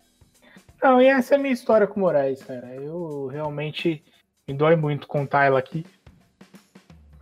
Não, 0.83 1.01
e 1.01 1.07
essa 1.07 1.37
é 1.37 1.39
a 1.39 1.41
minha 1.41 1.55
história 1.55 1.87
com 1.87 2.01
o 2.01 2.03
Moraes, 2.03 2.43
cara. 2.43 2.75
Eu 2.75 3.29
realmente 3.29 4.03
me 4.49 4.55
dói 4.55 4.75
muito 4.75 5.07
contar 5.07 5.45
ela 5.45 5.61
aqui. 5.61 5.87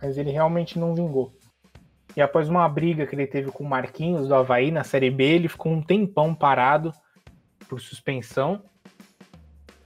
Mas 0.01 0.17
ele 0.17 0.31
realmente 0.31 0.79
não 0.79 0.95
vingou. 0.95 1.31
E 2.15 2.21
após 2.21 2.47
uma 2.47 2.67
briga 2.69 3.05
que 3.05 3.13
ele 3.13 3.27
teve 3.27 3.51
com 3.51 3.63
o 3.63 3.69
Marquinhos 3.69 4.27
do 4.27 4.35
Havaí 4.35 4.71
na 4.71 4.83
Série 4.83 5.11
B, 5.11 5.23
ele 5.23 5.47
ficou 5.49 5.71
um 5.71 5.81
tempão 5.81 6.33
parado 6.33 6.93
por 7.67 7.81
suspensão. 7.81 8.63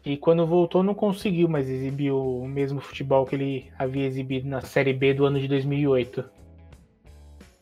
E 0.06 0.16
quando 0.16 0.46
voltou, 0.46 0.84
não 0.84 0.94
conseguiu 0.94 1.48
mais 1.48 1.68
exibir 1.70 2.12
o 2.12 2.46
mesmo 2.46 2.80
futebol 2.80 3.26
que 3.26 3.36
ele 3.36 3.72
havia 3.78 4.06
exibido 4.06 4.48
na 4.48 4.62
Série 4.62 4.94
B 4.94 5.14
do 5.14 5.26
ano 5.26 5.40
de 5.40 5.48
2008. 5.48 6.24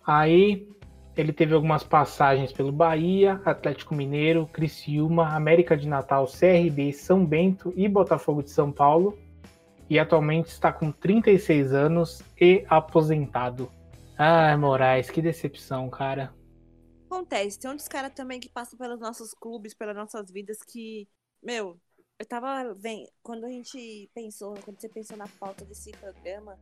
Aí 0.05 0.67
ele 1.15 1.33
teve 1.33 1.53
algumas 1.55 1.83
passagens 1.83 2.51
pelo 2.51 2.71
Bahia, 2.71 3.41
Atlético 3.43 3.95
Mineiro, 3.95 4.47
Criciúma, 4.53 5.29
América 5.29 5.75
de 5.75 5.87
Natal, 5.87 6.27
CRB, 6.27 6.93
São 6.93 7.25
Bento 7.25 7.73
e 7.75 7.87
Botafogo 7.87 8.43
de 8.43 8.51
São 8.51 8.71
Paulo. 8.71 9.17
E 9.89 9.97
atualmente 9.97 10.47
está 10.47 10.71
com 10.71 10.91
36 10.91 11.73
anos 11.73 12.21
e 12.39 12.63
aposentado. 12.69 13.69
Ai, 14.17 14.57
Moraes, 14.57 15.09
que 15.09 15.21
decepção, 15.21 15.89
cara. 15.89 16.33
Acontece, 17.05 17.59
tem 17.59 17.69
outros 17.69 17.87
caras 17.87 18.11
também 18.13 18.39
que 18.39 18.49
passam 18.49 18.77
pelos 18.77 18.99
nossos 18.99 19.33
clubes, 19.33 19.73
pelas 19.73 19.95
nossas 19.95 20.31
vidas 20.31 20.57
que, 20.61 21.07
meu, 21.41 21.79
eu 22.19 22.25
tava 22.25 22.73
vendo, 22.73 23.07
quando 23.21 23.45
a 23.45 23.49
gente 23.49 24.09
pensou, 24.13 24.55
quando 24.65 24.81
você 24.81 24.89
pensou 24.89 25.15
na 25.15 25.27
pauta 25.39 25.63
desse 25.63 25.91
programa, 25.91 26.57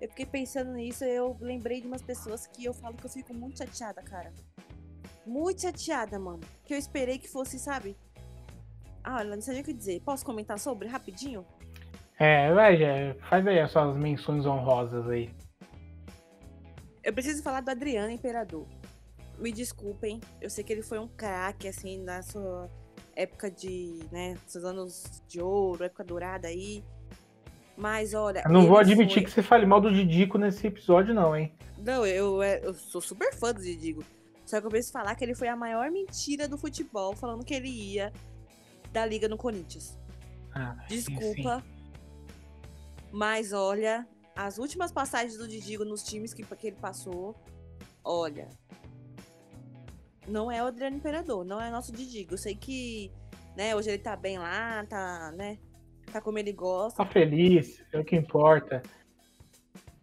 eu 0.00 0.08
fiquei 0.10 0.26
pensando 0.26 0.72
nisso 0.72 1.04
e 1.04 1.16
eu 1.16 1.36
lembrei 1.40 1.80
de 1.80 1.86
umas 1.86 2.02
pessoas 2.02 2.46
que 2.46 2.64
eu 2.64 2.74
falo 2.74 2.96
que 2.96 3.06
eu 3.06 3.10
fico 3.10 3.34
muito 3.34 3.58
chateada, 3.58 4.02
cara. 4.02 4.32
Muito 5.26 5.62
chateada, 5.62 6.18
mano. 6.18 6.40
Que 6.64 6.74
eu 6.74 6.78
esperei 6.78 7.18
que 7.18 7.28
fosse, 7.28 7.58
sabe? 7.58 7.96
Ah, 9.02 9.16
olha, 9.16 9.34
não 9.34 9.42
sei 9.42 9.54
nem 9.54 9.62
o 9.62 9.64
que 9.64 9.72
dizer. 9.72 10.00
Posso 10.02 10.24
comentar 10.24 10.58
sobre 10.58 10.86
rapidinho? 10.88 11.44
É, 12.18 12.52
vai, 12.52 12.76
já, 12.76 13.14
faz 13.28 13.46
aí 13.46 13.60
as 13.60 13.70
suas 13.72 13.96
menções 13.96 14.46
honrosas 14.46 15.08
aí. 15.08 15.30
Eu 17.02 17.12
preciso 17.12 17.42
falar 17.42 17.60
do 17.60 17.70
Adriano 17.70 18.10
Imperador. 18.10 18.66
Me 19.38 19.52
desculpem, 19.52 20.20
eu 20.40 20.50
sei 20.50 20.64
que 20.64 20.72
ele 20.72 20.82
foi 20.82 20.98
um 20.98 21.06
craque, 21.08 21.68
assim, 21.68 22.02
na 22.02 22.22
sua 22.22 22.68
época 23.14 23.50
de, 23.50 24.00
né, 24.10 24.36
seus 24.46 24.64
anos 24.64 25.22
de 25.28 25.40
ouro, 25.40 25.84
época 25.84 26.04
dourada 26.04 26.48
aí. 26.48 26.84
Mas 27.76 28.14
olha. 28.14 28.42
Eu 28.44 28.50
não 28.50 28.66
vou 28.66 28.78
admitir 28.78 29.14
foi- 29.14 29.22
que 29.24 29.30
você 29.30 29.42
fale 29.42 29.64
mal 29.64 29.80
do 29.80 29.92
Didico 29.92 30.36
nesse 30.36 30.66
episódio, 30.66 31.14
não, 31.14 31.36
hein? 31.36 31.52
Não, 31.78 32.04
eu, 32.04 32.42
é, 32.42 32.60
eu 32.64 32.74
sou 32.74 33.00
super 33.00 33.32
fã 33.32 33.54
do 33.54 33.62
Didigo. 33.62 34.04
Só 34.44 34.60
que 34.60 34.66
eu 34.66 34.70
preciso 34.70 34.92
falar 34.92 35.14
que 35.14 35.24
ele 35.24 35.34
foi 35.34 35.46
a 35.46 35.54
maior 35.54 35.88
mentira 35.90 36.48
do 36.48 36.58
futebol, 36.58 37.14
falando 37.14 37.44
que 37.44 37.54
ele 37.54 37.68
ia 37.68 38.12
da 38.92 39.06
liga 39.06 39.28
no 39.28 39.36
Corinthians. 39.36 39.96
Ah, 40.52 40.74
sim, 40.88 41.00
sim. 41.00 41.16
Desculpa. 41.16 41.62
Mas 43.12 43.52
olha, 43.52 44.06
as 44.38 44.56
últimas 44.56 44.92
passagens 44.92 45.36
do 45.36 45.48
Didigo 45.48 45.84
nos 45.84 46.04
times 46.04 46.32
que, 46.32 46.44
que 46.44 46.66
ele 46.68 46.76
passou, 46.76 47.34
olha. 48.04 48.48
Não 50.28 50.48
é 50.48 50.62
o 50.62 50.66
Adriano 50.66 50.96
Imperador, 50.96 51.44
não 51.44 51.60
é 51.60 51.68
nosso 51.72 51.90
Didigo. 51.90 52.34
Eu 52.34 52.38
sei 52.38 52.54
que, 52.54 53.10
né, 53.56 53.74
hoje 53.74 53.90
ele 53.90 53.98
tá 53.98 54.14
bem 54.14 54.38
lá, 54.38 54.86
tá, 54.86 55.32
né? 55.32 55.58
Tá 56.12 56.20
como 56.20 56.38
ele 56.38 56.52
gosta. 56.52 57.04
Tá 57.04 57.10
feliz, 57.10 57.82
é 57.92 57.98
o 57.98 58.04
que 58.04 58.14
importa. 58.14 58.80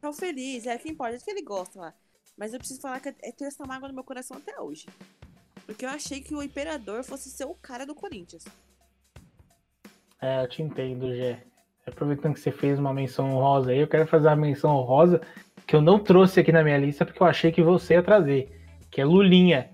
Tá 0.01 0.11
feliz, 0.11 0.67
é 0.67 0.75
o 0.75 0.79
que 0.79 0.89
importa, 0.89 1.15
é 1.15 1.17
o 1.17 1.23
que 1.23 1.31
ele 1.31 1.41
gosta 1.41 1.79
lá. 1.79 1.93
Mas 2.35 2.51
eu 2.51 2.59
preciso 2.59 2.81
falar 2.81 2.99
que 2.99 3.07
eu 3.07 3.13
tenho 3.13 3.47
essa 3.47 3.65
mágoa 3.65 3.87
no 3.87 3.95
meu 3.95 4.03
coração 4.03 4.35
até 4.35 4.59
hoje. 4.59 4.85
Porque 5.65 5.85
eu 5.85 5.89
achei 5.89 6.19
que 6.19 6.35
o 6.35 6.43
Imperador 6.43 7.05
fosse 7.05 7.29
ser 7.29 7.45
o 7.45 7.55
cara 7.55 7.85
do 7.85 7.95
Corinthians. 7.95 8.43
É, 10.21 10.43
eu 10.43 10.49
te 10.49 10.61
entendo, 10.61 11.15
Gé. 11.15 11.54
Aproveitando 11.87 12.33
que 12.33 12.39
você 12.39 12.51
fez 12.51 12.79
uma 12.79 12.93
menção 12.93 13.29
honrosa 13.31 13.71
aí, 13.71 13.79
eu 13.79 13.87
quero 13.87 14.07
fazer 14.07 14.27
uma 14.27 14.35
menção 14.35 14.71
honrosa 14.75 15.21
que 15.67 15.75
eu 15.75 15.81
não 15.81 15.99
trouxe 15.99 16.39
aqui 16.39 16.51
na 16.51 16.63
minha 16.63 16.77
lista 16.77 17.05
porque 17.05 17.21
eu 17.21 17.27
achei 17.27 17.51
que 17.51 17.61
você 17.61 17.93
ia 17.93 18.03
trazer, 18.03 18.51
que 18.89 18.99
é 19.01 19.05
Lulinha. 19.05 19.69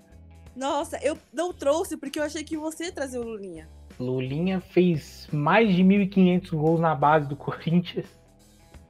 Nossa, 0.54 0.98
eu 1.02 1.16
não 1.32 1.52
trouxe 1.54 1.96
porque 1.96 2.18
eu 2.18 2.22
achei 2.24 2.44
que 2.44 2.56
você 2.56 2.84
ia 2.84 2.92
trazer 2.92 3.18
o 3.18 3.22
Lulinha. 3.22 3.66
Lulinha 3.98 4.60
fez 4.60 5.26
mais 5.32 5.74
de 5.74 5.82
1.500 5.82 6.50
gols 6.50 6.80
na 6.80 6.94
base 6.94 7.26
do 7.28 7.36
Corinthians. 7.36 8.06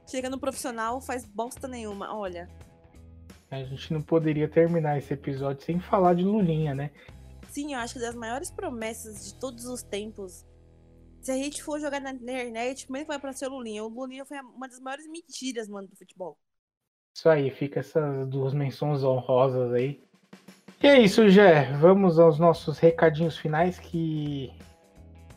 Chega 0.05 0.29
no 0.29 0.37
profissional, 0.39 0.99
faz 0.99 1.25
bosta 1.25 1.67
nenhuma. 1.67 2.13
Olha, 2.13 2.49
A 3.49 3.63
gente 3.63 3.93
não 3.93 4.01
poderia 4.01 4.49
terminar 4.49 4.97
esse 4.97 5.13
episódio 5.13 5.63
sem 5.63 5.79
falar 5.79 6.13
de 6.15 6.23
Lulinha, 6.23 6.75
né? 6.75 6.91
sim, 7.49 7.73
eu 7.73 7.79
acho 7.79 7.93
que 7.93 7.99
das 7.99 8.15
maiores 8.15 8.49
promessas 8.49 9.25
de 9.25 9.35
todos 9.39 9.65
os 9.65 9.81
tempos. 9.83 10.43
Se 11.23 11.31
a 11.31 11.35
gente 11.35 11.63
for 11.63 11.79
jogar 11.79 12.01
na 12.01 12.11
internet, 12.11 12.83
primeiro 12.83 13.07
vai 13.07 13.17
pra 13.17 13.31
ser 13.31 13.47
o 13.47 13.51
Lulinha. 13.51 13.81
Foi 14.25 14.39
uma 14.41 14.67
das 14.67 14.81
maiores 14.81 15.07
mentiras, 15.07 15.69
mano, 15.69 15.87
do 15.87 15.95
futebol. 15.95 16.37
Isso 17.15 17.29
aí, 17.29 17.49
fica 17.49 17.79
essas 17.79 18.27
duas 18.27 18.53
menções 18.53 19.05
honrosas 19.05 19.71
aí. 19.71 20.03
E 20.81 20.87
é 20.87 20.99
isso, 20.99 21.29
Gé. 21.29 21.71
Vamos 21.77 22.19
aos 22.19 22.37
nossos 22.37 22.77
recadinhos 22.77 23.37
finais 23.37 23.79
que 23.79 24.51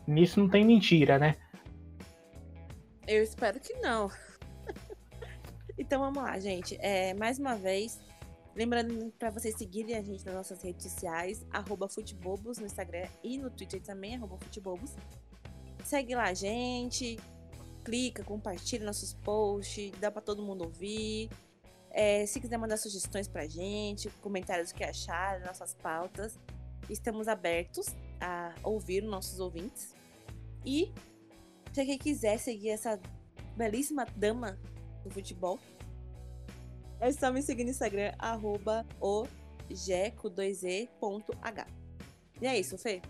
nisso 0.05 0.41
não 0.41 0.49
tem 0.49 0.65
mentira, 0.65 1.17
né? 1.17 1.37
Eu 3.07 3.23
espero 3.23 3.57
que 3.57 3.73
não. 3.75 4.11
então 5.79 6.01
vamos 6.01 6.21
lá, 6.21 6.37
gente. 6.37 6.77
É, 6.81 7.13
mais 7.13 7.39
uma 7.39 7.55
vez, 7.55 7.97
lembrando 8.53 9.09
para 9.17 9.29
vocês 9.29 9.55
seguirem 9.55 9.95
a 9.95 10.01
gente 10.01 10.25
nas 10.25 10.35
nossas 10.35 10.61
redes 10.61 10.91
sociais, 10.91 11.45
arroba 11.49 11.87
Futebobos 11.87 12.57
no 12.57 12.65
Instagram 12.65 13.07
e 13.23 13.37
no 13.37 13.49
Twitter 13.49 13.81
também, 13.81 14.17
arroba 14.17 14.37
Futebobos. 14.37 14.93
Segue 15.87 16.15
lá 16.15 16.25
a 16.25 16.33
gente, 16.33 17.17
clica, 17.85 18.21
compartilha 18.21 18.83
nossos 18.83 19.13
posts, 19.13 19.89
dá 20.01 20.11
para 20.11 20.21
todo 20.21 20.43
mundo 20.43 20.65
ouvir. 20.65 21.29
É, 21.91 22.25
se 22.25 22.41
quiser 22.41 22.57
mandar 22.57 22.75
sugestões 22.75 23.25
pra 23.25 23.47
gente, 23.47 24.09
comentários 24.21 24.73
que 24.73 24.83
acharam, 24.83 25.45
nossas 25.45 25.73
pautas, 25.75 26.37
estamos 26.89 27.29
abertos 27.29 27.95
a 28.19 28.53
ouvir 28.63 29.01
os 29.01 29.09
nossos 29.09 29.39
ouvintes. 29.39 29.95
E 30.65 30.91
se 31.71 31.85
quem 31.85 31.97
quiser 31.97 32.37
seguir 32.37 32.71
essa 32.71 32.99
belíssima 33.55 34.05
dama 34.13 34.59
do 35.05 35.09
futebol, 35.09 35.57
é 36.99 37.09
só 37.13 37.31
me 37.31 37.41
seguir 37.41 37.63
no 37.63 37.69
Instagram, 37.69 38.11
arroba 38.19 38.85
o 38.99 39.25
jeco2e.h. 39.71 41.67
E 42.41 42.45
é 42.45 42.59
isso, 42.59 42.77
Fê. 42.77 43.01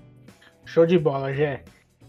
Show 0.64 0.86
de 0.86 1.00
bola, 1.00 1.34
Gé. 1.34 1.64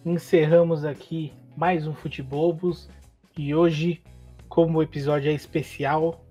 Encerramos 0.09 0.87
aqui 0.87 1.35
mais 1.55 1.87
um 1.87 1.93
Futebobos. 1.93 2.89
E 3.37 3.55
hoje, 3.55 4.03
como 4.49 4.79
o 4.79 4.83
episódio 4.83 5.31
é 5.31 5.35
especial, 5.35 6.25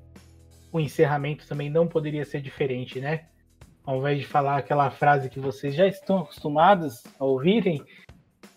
o 0.71 0.79
encerramento 0.79 1.47
também 1.47 1.69
não 1.69 1.87
poderia 1.87 2.25
ser 2.25 2.41
diferente, 2.41 2.99
né? 2.99 3.27
Ao 3.85 3.97
invés 3.99 4.17
de 4.17 4.25
falar 4.25 4.57
aquela 4.57 4.89
frase 4.89 5.29
que 5.29 5.39
vocês 5.39 5.75
já 5.75 5.85
estão 5.85 6.21
acostumados 6.21 7.03
a 7.19 7.23
ouvirem, 7.23 7.79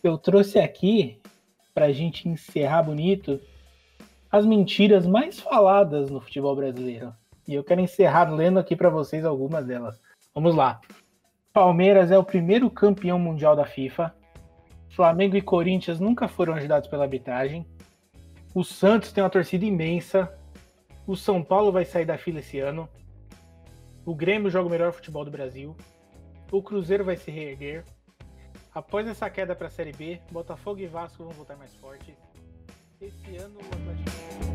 eu 0.03 0.17
trouxe 0.17 0.59
aqui, 0.59 1.21
para 1.75 1.85
a 1.85 1.93
gente 1.93 2.27
encerrar 2.27 2.85
bonito, 2.85 3.39
as 4.33 4.47
mentiras 4.47 5.07
mais 5.07 5.39
faladas 5.39 6.11
no 6.11 6.23
futebol 6.23 6.57
brasileiro. 6.57 7.15
E 7.47 7.55
eu 7.55 7.63
quero 7.63 7.83
encerrar 7.83 8.35
lendo 8.35 8.59
aqui 8.59 8.75
para 8.75 8.89
vocês 8.89 9.27
algumas 9.27 9.67
delas. 9.67 10.01
Vamos 10.35 10.57
lá. 10.57 10.81
Palmeiras 11.53 12.11
é 12.11 12.17
o 12.17 12.25
primeiro 12.25 12.71
campeão 12.71 13.19
mundial 13.19 13.55
da 13.55 13.67
FIFA. 13.67 14.19
Flamengo 14.91 15.37
e 15.37 15.43
Corinthians 15.43 16.01
nunca 16.01 16.29
foram 16.29 16.55
ajudados 16.55 16.89
pela 16.89 17.05
arbitragem. 17.05 17.65
O 18.55 18.65
Santos 18.65 19.13
tem 19.13 19.23
uma 19.23 19.31
torcida 19.31 19.65
imensa. 19.65 20.33
O 21.07 21.17
São 21.17 21.43
Paulo 21.43 21.71
vai 21.71 21.85
sair 21.85 22.05
da 22.05 22.19
fila 22.19 22.41
esse 22.41 22.59
ano. 22.59 22.89
O 24.05 24.15
Grêmio 24.15 24.51
joga 24.51 24.69
o 24.69 24.71
melhor 24.71 24.93
futebol 24.93 25.25
do 25.25 25.31
Brasil. 25.31 25.77
O 26.51 26.63
Cruzeiro 26.63 27.05
vai 27.05 27.17
se 27.17 27.31
reerguer. 27.31 27.85
Após 28.75 29.07
essa 29.07 29.31
queda 29.31 29.55
para 29.55 29.69
a 29.69 29.71
Série 29.71 29.93
B, 29.93 30.21
Botafogo 30.31 30.81
e 30.81 30.87
Vasco 30.87 31.25
vão 31.25 31.33
voltar 31.33 31.57
mais 31.57 31.75
fortes. 31.77 32.15
Esse 33.01 33.37
ano 33.37 33.59
o 33.59 33.67
Atlético 33.67 34.50